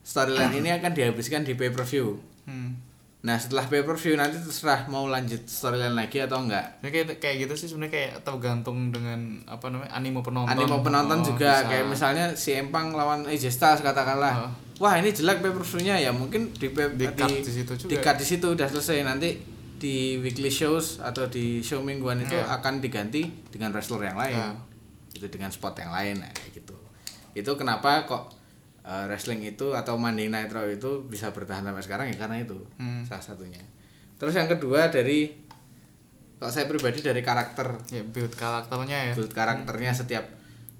[0.02, 2.72] storyline ini akan dihabiskan di pay per view Hmm.
[3.20, 7.16] nah setelah pay per view nanti terserah mau lanjut storyline lagi atau enggak Ya kayak
[7.16, 10.48] kayak gitu sih sebenarnya kayak tergantung dengan apa namanya animo penonton.
[10.50, 11.68] animo penonton Oh, juga bisa.
[11.68, 14.52] kayak misalnya si Empang lawan AJ Styles katakanlah Heeh.
[14.78, 17.88] wah ini jelek pay per view-nya ya mungkin di pay- Di cut di situ juga.
[17.88, 19.30] di cut di situ udah selesai nanti
[19.80, 22.52] di weekly shows atau di show mingguan itu Iya.
[22.52, 24.36] akan diganti dengan wrestler yang lain.
[24.36, 24.52] Iya.
[25.10, 26.76] itu dengan spot yang lain nah, kayak gitu.
[27.32, 28.30] Itu kenapa kok
[28.80, 32.06] uh, wrestling itu atau Monday Night Raw itu bisa bertahan sampai sekarang?
[32.06, 33.02] Ya karena itu Hmm.
[33.02, 33.58] salah satunya.
[34.14, 35.34] Terus yang kedua dari
[36.36, 37.90] kalau saya pribadi dari karakter.
[37.90, 39.14] Ya build karakternya ya.
[39.14, 40.24] build karakternya setiap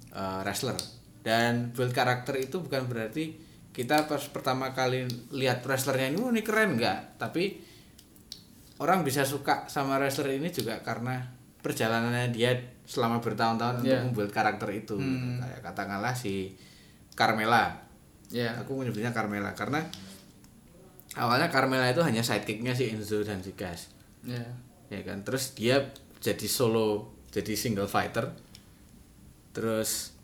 [0.09, 0.79] uh, wrestler.
[1.21, 3.35] Dan build karakter itu bukan berarti
[3.69, 6.79] kita pas pertama kali lihat wrestlernya ini "Oh, ini keren.
[6.79, 7.59] Enggak tapi
[8.81, 11.21] orang bisa suka sama wrestler ini juga karena
[11.61, 12.49] perjalanannya dia
[12.83, 14.01] selama bertahun-tahun Iya.
[14.01, 14.97] untuk membuat karakter itu.
[14.97, 15.37] Hmm.
[15.37, 16.57] kayak katakanlah si
[17.13, 17.77] Carmela
[18.27, 19.85] ya aku menyebutnya Carmela karena
[21.13, 23.93] awalnya Carmela itu hanya sidekicknya si Enzo dan si Gas.
[24.25, 24.41] Ya
[24.89, 25.21] ya kan?
[25.21, 28.33] Terus dia jadi solo jadi single fighter.
[29.51, 30.15] Terus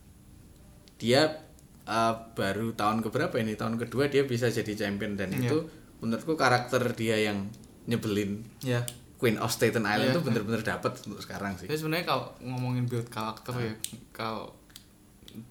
[0.97, 1.43] dia
[1.85, 3.53] uh, baru tahun keberapa ini?
[3.53, 5.45] Tahun kedua dia bisa jadi champion dan Iya.
[5.45, 5.57] itu
[5.99, 7.45] menurutku karakter dia yang
[7.87, 8.43] nyebelin.
[8.61, 8.83] Ya
[9.17, 10.13] Queen of Staten Island Iya.
[10.13, 11.65] itu bener-bener dapat untuk sekarang sih.
[11.65, 13.73] Jadi sebenarnya kalau ngomongin build karakter ya,
[14.11, 14.53] kalau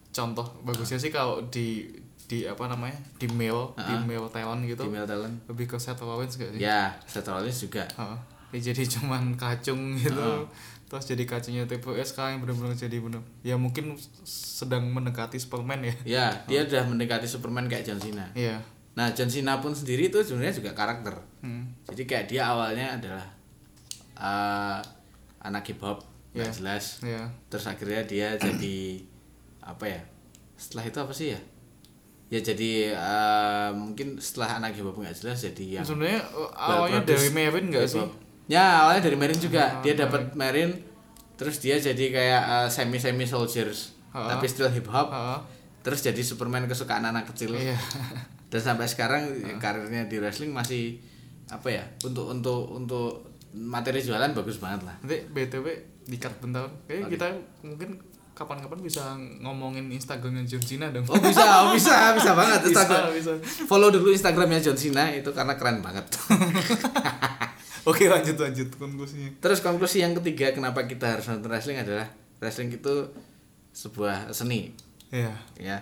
[0.09, 1.83] contoh bagusnya sih kalau di
[2.27, 3.99] di apa namanya di male di Ah.
[4.01, 5.35] male talent gitu female talent.
[5.47, 6.59] lebih ke Seth Rollins gak sih?
[6.59, 7.83] ya Seth Rollins juga.
[7.89, 8.17] Heeh.
[8.49, 10.47] Dia jadi cuman kacung gitu.
[10.87, 15.83] Terus jadi kacungnya Triple H sekarang yang benar-benar jadi benar ya mungkin sedang mendekati Superman
[15.83, 15.95] ya.
[16.07, 18.23] Ya dia udah mendekati Superman kayak John Cena.
[18.33, 18.59] Iya
[18.97, 21.13] nah John Cena pun sendiri itu sebenarnya juga karakter.
[21.39, 21.69] Hmm.
[21.85, 23.21] jadi kayak dia awalnya adalah
[24.15, 24.81] uh,
[25.39, 26.01] anak hip hop
[26.33, 26.57] nggak Iya.
[26.57, 26.85] jelas.
[27.01, 28.77] Ya terus akhirnya dia jadi
[29.61, 30.01] apa ya
[30.55, 31.39] setelah itu apa sih ya?
[32.27, 37.05] Ya jadi uh, mungkin setelah anak hip hop nggak jelas jadi yang sebenarnya uh, awalnya
[37.05, 38.07] dari Marin gak hip sih?
[38.47, 39.63] Ya awalnya dari Marine juga.
[39.67, 40.73] Ah, dia dapat Marine
[41.37, 44.33] terus dia jadi kayak uh, semi semi soldiers Ah.
[44.33, 45.37] tapi still hip hop Heeh.
[45.83, 47.53] terus jadi Superman kesukaan anak kecil.
[47.53, 47.77] Iya
[48.47, 49.23] dan sampai sekarang
[49.59, 50.99] karirnya di wrestling masih
[51.47, 53.09] apa ya untuk untuk untuk
[53.55, 54.95] materi jualan bagus banget lah.
[55.03, 55.67] Nanti btw
[56.07, 56.67] dikat bentar.
[56.87, 57.27] Kayaknya kita
[57.63, 57.89] mungkin
[58.37, 61.09] kapan-kapan bisa ngomongin Instagramnya John Cena dong.
[61.09, 63.11] Oh bisa oh bisa bisa banget bisa Instagram.
[63.17, 63.31] bisa.
[63.65, 66.05] Follow dulu Instagramnya John Cena itu karena keren banget.
[67.89, 69.41] Oke lanjut lanjut konklusinya.
[69.41, 72.05] Terus konklusi yang ketiga kenapa kita harus nonton wrestling adalah
[72.37, 73.09] wrestling itu
[73.73, 74.75] sebuah seni.
[75.09, 75.81] Ya ya.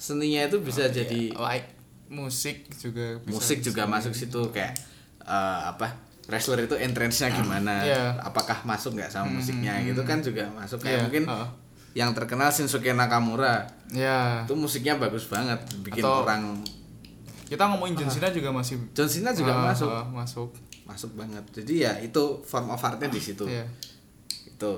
[0.00, 1.81] Seninya itu bisa jadi like
[2.12, 4.76] musik juga bisa musik juga masuk situ kayak
[5.18, 5.88] eh, apa
[6.22, 8.14] wrestler itu entrance-nya gimana Iya.
[8.20, 10.78] apakah masuk nggak sama musiknya gitu kan juga masuk.
[10.78, 11.48] Kayak Iya, mungkin heeh.
[11.92, 13.66] yang terkenal Shinsuke Nakamura.
[13.90, 16.62] Ya itu musiknya bagus banget bikin Atau- orang
[17.44, 19.90] kita ngomongin John Cena juga masih John Cena juga Ah, masuk.
[19.90, 20.50] ah, masuk.
[20.82, 21.44] Masuk banget.
[21.52, 23.44] Jadi ya itu form of artnya di situ.
[23.44, 23.66] Iya.
[24.46, 24.72] itu.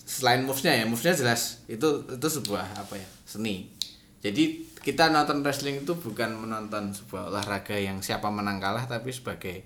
[0.00, 1.64] Selain movesnya ya movesnya jelas.
[1.64, 3.72] Itu itu sebuah apa ya seni.
[4.20, 9.60] Jadi kita nonton wrestling itu bukan menonton sebuah olahraga yang siapa menang kalah tapi sebagai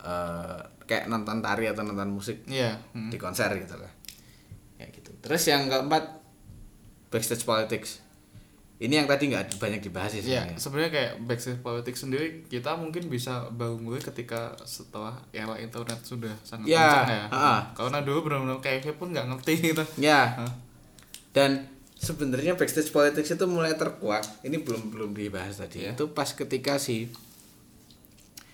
[0.00, 3.10] eh, kayak nonton tari atau nonton musik iya hmm.
[3.10, 3.90] di konser gitu lah
[4.74, 6.22] kayak gitu terus yang keempat
[7.08, 8.00] backstage politics
[8.80, 12.72] ini yang tadi nggak banyak dibahas sih Iya, sebenarnya sebenarnya kayak backstage politics sendiri kita
[12.80, 17.24] mungkin bisa baru mulai ketika setelah era internet sudah sangat Ya, kencang ya.
[17.28, 17.60] ah.
[17.76, 19.84] Karena dulu benar-benar kayaknya pun nggak ngerti gitu.
[20.00, 20.52] ya Hah?
[21.30, 21.68] dan
[22.00, 25.92] sebenarnya backstage politics itu mulai terkuak ini belum belum dibahas tadi Iya.
[25.92, 27.12] itu pas ketika si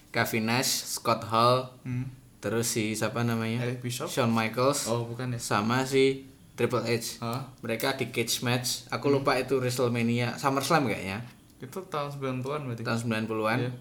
[0.08, 2.08] Kevin Nash, Scott Hall, Hmm.
[2.38, 3.84] terus si siapa namanya Eric?
[3.86, 5.38] Shawn Michaels Oh, bukan ya.
[5.38, 7.52] sama si Triple H Hah?
[7.60, 9.20] mereka di cage match aku Hmm.
[9.20, 11.20] lupa itu WrestleMania SummerSlam kayaknya
[11.56, 12.82] Itu tahun 90-an berarti.
[12.82, 13.72] tahun 90-an Iya.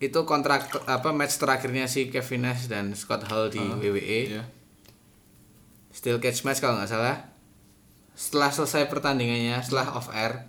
[0.00, 4.44] itu kontrak apa match terakhirnya si Kevin Nash dan Scott Hall di WWE Iya.
[5.90, 7.33] Steel cage match kalau nggak salah.
[8.14, 10.46] Setelah selesai pertandingannya, setelah off air,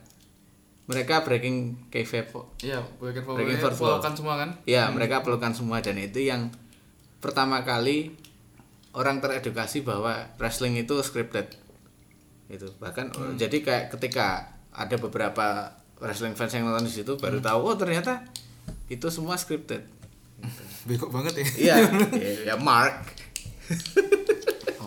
[0.86, 2.46] mereka breaking kayfabe.
[2.62, 3.42] Iya, breaking forward.
[3.42, 4.02] Breaking fourth wall.
[4.02, 4.50] kan semua kan?
[4.70, 6.54] Ya, mereka pelukan semua dan itu yang
[7.18, 8.14] pertama kali
[8.94, 11.50] orang teredukasi bahwa wrestling itu scripted.
[12.46, 17.74] Itu bahkan jadi kayak ketika ada beberapa wrestling fans yang nonton di situ baru tahu
[17.74, 18.22] oh ternyata
[18.86, 19.82] itu semua scripted.
[20.88, 21.46] Bego banget ya.
[21.58, 21.76] Iya,
[22.14, 23.10] ya, ya Mark.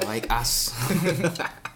[0.07, 0.71] like us.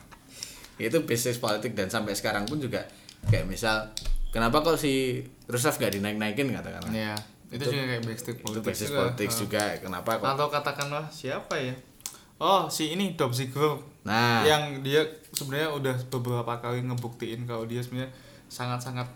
[0.84, 2.82] itu bisnis politik dan sampai sekarang pun juga
[3.24, 3.86] kayak misal
[4.28, 7.14] kenapa kok si Rusev gak dinaik-naikin katakanlah Iya.
[7.48, 8.98] Itu, juga kayak backstage itu bisnis juga.
[8.98, 9.36] politik Ah.
[9.38, 11.74] juga kenapa kok Atau katakanlah siapa ya?
[12.38, 13.76] Oh, si ini Dolph Ziggler.
[14.02, 14.98] nah yang dia
[15.30, 18.10] sebenarnya udah beberapa kali ngebuktiin kalau dia sebenarnya
[18.48, 19.06] sangat-sangat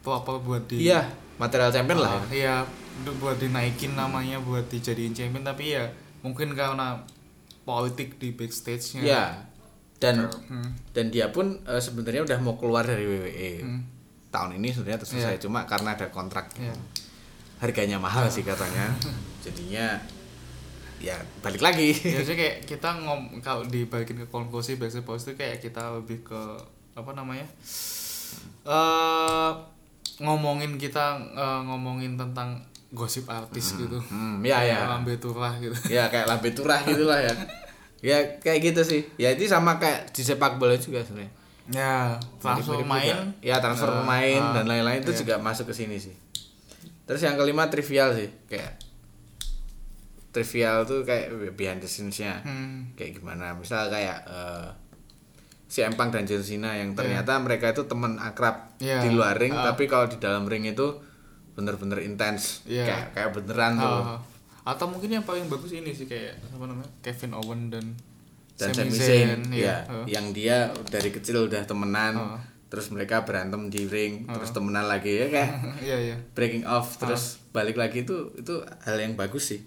[0.00, 1.02] proper buat di iya
[1.34, 2.54] material champion lah Ah, iya
[3.16, 5.88] buat dinaikin namanya buat dijadiin champion tapi ya
[6.20, 7.00] mungkin karena
[7.60, 9.24] politik di backstage-nya ya
[10.00, 10.72] dan Hmm.
[10.90, 13.82] dan dia pun eh, sebenarnya udah mau keluar dari WWE Hmm.
[14.30, 15.36] tahun ini sebenarnya selesai.
[15.36, 15.42] Iya.
[15.42, 16.48] cuma karena ada kontrak.
[16.56, 16.72] Iya.
[17.58, 18.88] harganya mahal sih katanya.
[19.44, 20.00] Jadinya
[20.98, 21.92] ya balik lagi.
[21.92, 26.40] Ya jadi kayak kita ngom kalau dibalikin ke konklusi backstage politik kayak kita lebih ke
[26.90, 27.44] apa namanya
[28.62, 29.50] eh
[30.18, 34.00] ngomongin kita eh, ngomongin tentang gosip artis gitu.
[34.02, 34.84] Hmm, ya ya.
[34.86, 35.72] lambe turah gitu.
[35.88, 37.32] Ya kayak lambe turah gitu lah ya
[38.00, 41.32] ya kayak gitu sih ya itu sama kayak di sepak bola juga sebenarnya
[41.70, 41.92] ya
[42.36, 43.24] transfer Mirip-mirip main juga.
[43.40, 45.18] ya transfer Eh, pemain ah, dan lain-lain itu iya.
[45.18, 46.14] juga masuk ke sini sih
[47.04, 48.74] terus yang kelima trivial sih kayak
[50.30, 52.94] trivial tuh kayak behind the scenes-nya Hmm.
[52.94, 54.68] kayak gimana misal kayak eh,
[55.66, 59.02] si Empang dan John Cena yang ternyata mereka itu teman akrab Iya.
[59.02, 59.70] di luar ring Ah.
[59.70, 60.86] tapi kalau di dalam ring itu
[61.52, 62.86] bener-bener intens Iya.
[62.86, 64.18] kayak kayak beneran tuh Ah,
[64.62, 67.84] atau mungkin yang paling bagus ini sih kayak apa namanya Kevin Owen dan
[68.54, 69.80] dan Sami Zayn, Zayn iya.
[69.80, 70.04] ya, Ah.
[70.06, 70.56] yang dia
[70.86, 72.40] dari kecil udah temenan Ah.
[72.66, 75.50] terus mereka berantem di ring terus temenan lagi ya kayak
[75.86, 76.16] Iya iya.
[76.30, 79.60] breaking off terus balik lagi itu itu hal yang bagus sih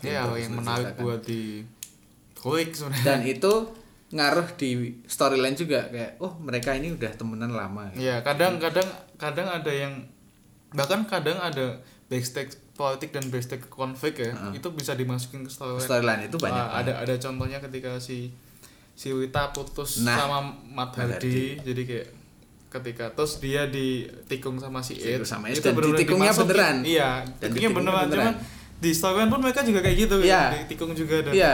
[0.00, 1.04] Iya bagus yang menarik diceritakan.
[1.04, 1.42] buat di
[2.72, 3.02] sebenarnya.
[3.02, 3.52] dan itu
[4.08, 4.70] ngaruh di
[5.04, 8.86] storyline juga kayak oh mereka ini udah temenan lama Iya kadang kadang
[9.16, 10.06] kadang ada yang
[10.70, 15.82] bahkan kadang ada backstage politik dan backstage konflik ya itu bisa dimasukin ke storyline.
[15.82, 18.30] storyline itu banyak Ah, ada ada contohnya ketika si
[18.92, 22.08] si Wita putus Nah, sama Mat Mat Hardy jadi kayak
[22.68, 26.44] ketika terus dia ditikung sama si sama It, itu dan ditikungnya dimasukin.
[26.46, 26.76] beneran.
[26.82, 28.24] iya Dan ditikungnya beneran beneran.
[28.24, 28.34] cuman
[28.76, 30.42] di storyline pun mereka juga kayak gitu Iya.
[30.62, 31.52] ditikung juga dan iya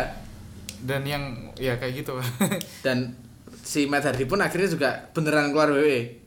[0.80, 1.24] dan yang
[1.54, 2.18] ya kayak gitu
[2.84, 3.14] dan
[3.56, 6.21] si Matt Hardy pun akhirnya juga beneran keluar WWE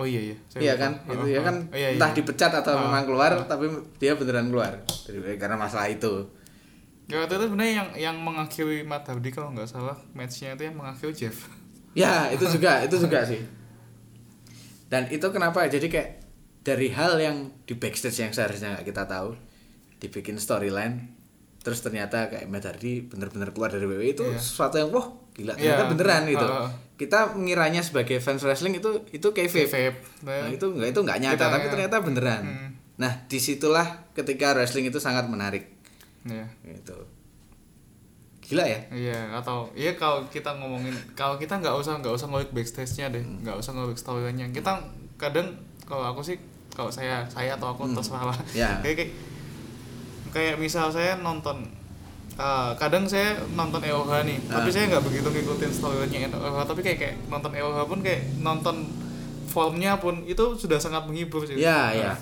[0.00, 0.36] oh iya iya.
[0.48, 0.92] Saya iya kan?
[1.04, 1.44] Oh, itu ya oh.
[1.44, 2.00] kan Oh, iya, iya.
[2.00, 3.68] entah dipecat atau Oh, memang keluar tapi
[4.00, 4.72] dia beneran keluar.
[5.04, 6.24] Dari WWE karena masalah itu.
[7.04, 10.80] Ya waktu itu sebenarnya yang yang mengakhiri Matt Hardy kalau nggak salah matchnya itu yang
[10.80, 11.52] mengakhiri Jeff.
[11.92, 13.44] Ya itu juga itu juga sih.
[14.88, 15.68] Dan itu kenapa?
[15.68, 16.10] Jadi kayak
[16.60, 19.36] dari hal yang di backstage yang seharusnya nggak kita tahu
[20.00, 21.12] dibikin storyline
[21.60, 24.40] terus ternyata kayak Matt Hardy bener-bener keluar dari WWE itu Iya.
[24.40, 25.88] sesuatu yang wah gila ternyata Iya.
[25.88, 26.68] beneran gitu Heeh.
[26.96, 31.36] kita mengiranya sebagai fans wrestling itu itu kayfabe Vape Nah, itu enggak itu enggak nyata
[31.38, 32.70] Kita- tapi ternyata beneran Hmm.
[32.96, 35.64] nah di situlah ketika wrestling itu sangat menarik
[36.22, 36.92] ya gitu
[38.42, 42.50] gila ya Iya, atau iya kalau kita ngomongin kalau kita nggak usah nggak usah ngulik
[42.50, 43.40] backstage-nya deh, Hmm.
[43.40, 44.50] nggak usah ngulik storyline-nya.
[44.50, 44.74] Kita
[45.16, 46.34] kadang kalau aku sih
[46.68, 48.38] kalau saya saya atau aku terserah lah.
[48.50, 48.74] Ya.
[48.82, 49.10] Kayak, kayak
[50.30, 51.62] kayak misal saya nonton
[52.32, 54.72] eh, kadang saya nonton EOH nih, tapi Ah.
[54.72, 58.76] saya nggak begitu ngikutin storyline-nya EOH, tapi kayak kayak nonton EOH pun kayak nonton
[59.46, 61.56] formnya pun itu sudah sangat menghibur sih.
[61.56, 62.14] ya ya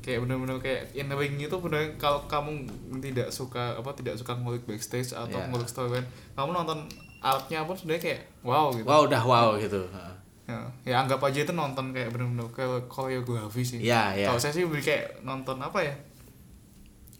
[0.00, 2.60] kayak bener-bener kayak in the ring itu bener kalau kamu
[3.00, 5.48] tidak suka apa tidak suka ngulik backstage atau Ya.
[5.48, 6.04] ngulik storyline
[6.34, 6.84] kamu nonton
[7.18, 10.12] artnya pun sebenarnya kayak wow gitu wow udah wow gitu Heeh.
[10.44, 14.28] ya, ya anggap aja itu nonton kayak bener-bener kayak koreografi sih Ya, ya.
[14.28, 15.96] kalau saya sih lebih kayak nonton apa ya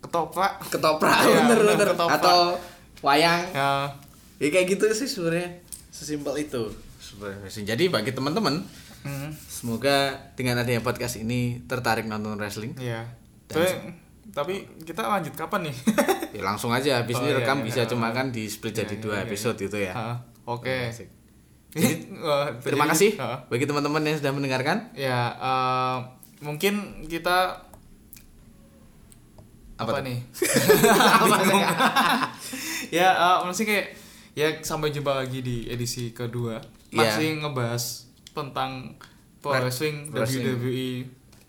[0.05, 0.53] ketoprak.
[0.69, 1.89] Ketoprak Iya, bener bener, bener.
[1.97, 2.21] ketoprak.
[2.21, 2.39] atau
[3.01, 3.41] wayang.
[3.57, 3.89] Ya.
[4.37, 5.65] Ya kayak gitu sih sebenarnya.
[5.89, 6.63] Sesimpel itu.
[7.01, 8.61] Sebenarnya jadi bagi teman-teman
[9.05, 12.75] hmm, semoga dengan adanya podcast ini tertarik nonton wrestling.
[12.77, 13.09] Ya
[13.47, 13.69] Dan tapi,
[14.33, 15.77] tapi kita lanjut kapan nih?
[16.35, 17.01] Ya langsung aja.
[17.01, 17.67] Habis Oh, ini iya, rekam iya.
[17.71, 19.65] bisa cuma kan di split Iya, jadi iya, dua iya, episode iya.
[19.69, 19.93] gitu ya.
[20.45, 20.77] Oke.
[20.91, 21.09] Asik.
[21.75, 22.07] Jadi,
[22.63, 23.19] terima kasih
[23.51, 24.95] bagi teman-teman yang sudah mendengarkan.
[24.95, 25.97] Ya, eh,
[26.39, 27.67] mungkin kita
[29.75, 30.19] Apa apa, nih?
[31.25, 31.63] Bingung.
[32.97, 33.87] ya, eh, masih kayak
[34.33, 36.63] ya sampai jumpa lagi di edisi kedua.
[36.89, 36.99] Iya.
[37.11, 37.85] Masih ngebahas
[38.31, 38.95] tentang
[39.39, 40.47] pro Re- wrestling, wrestling.
[40.53, 40.91] WWE.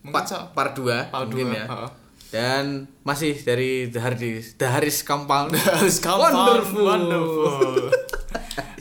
[0.01, 1.89] Mungkin part, sa- part 2 part mungkin dua, ya heeh.
[2.29, 2.65] dan
[3.01, 6.83] masih dari The Hardis The Haris Compound Harus compound, Wonderful.
[6.83, 7.73] wonderful.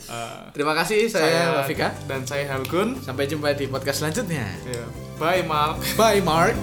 [0.05, 2.93] Eh, terima kasih saya, Rafika dan saya Halgun.
[2.95, 4.85] sampai jumpa di podcast selanjutnya Ya.
[5.17, 5.81] Bye, Mark.
[5.97, 6.55] bye Mark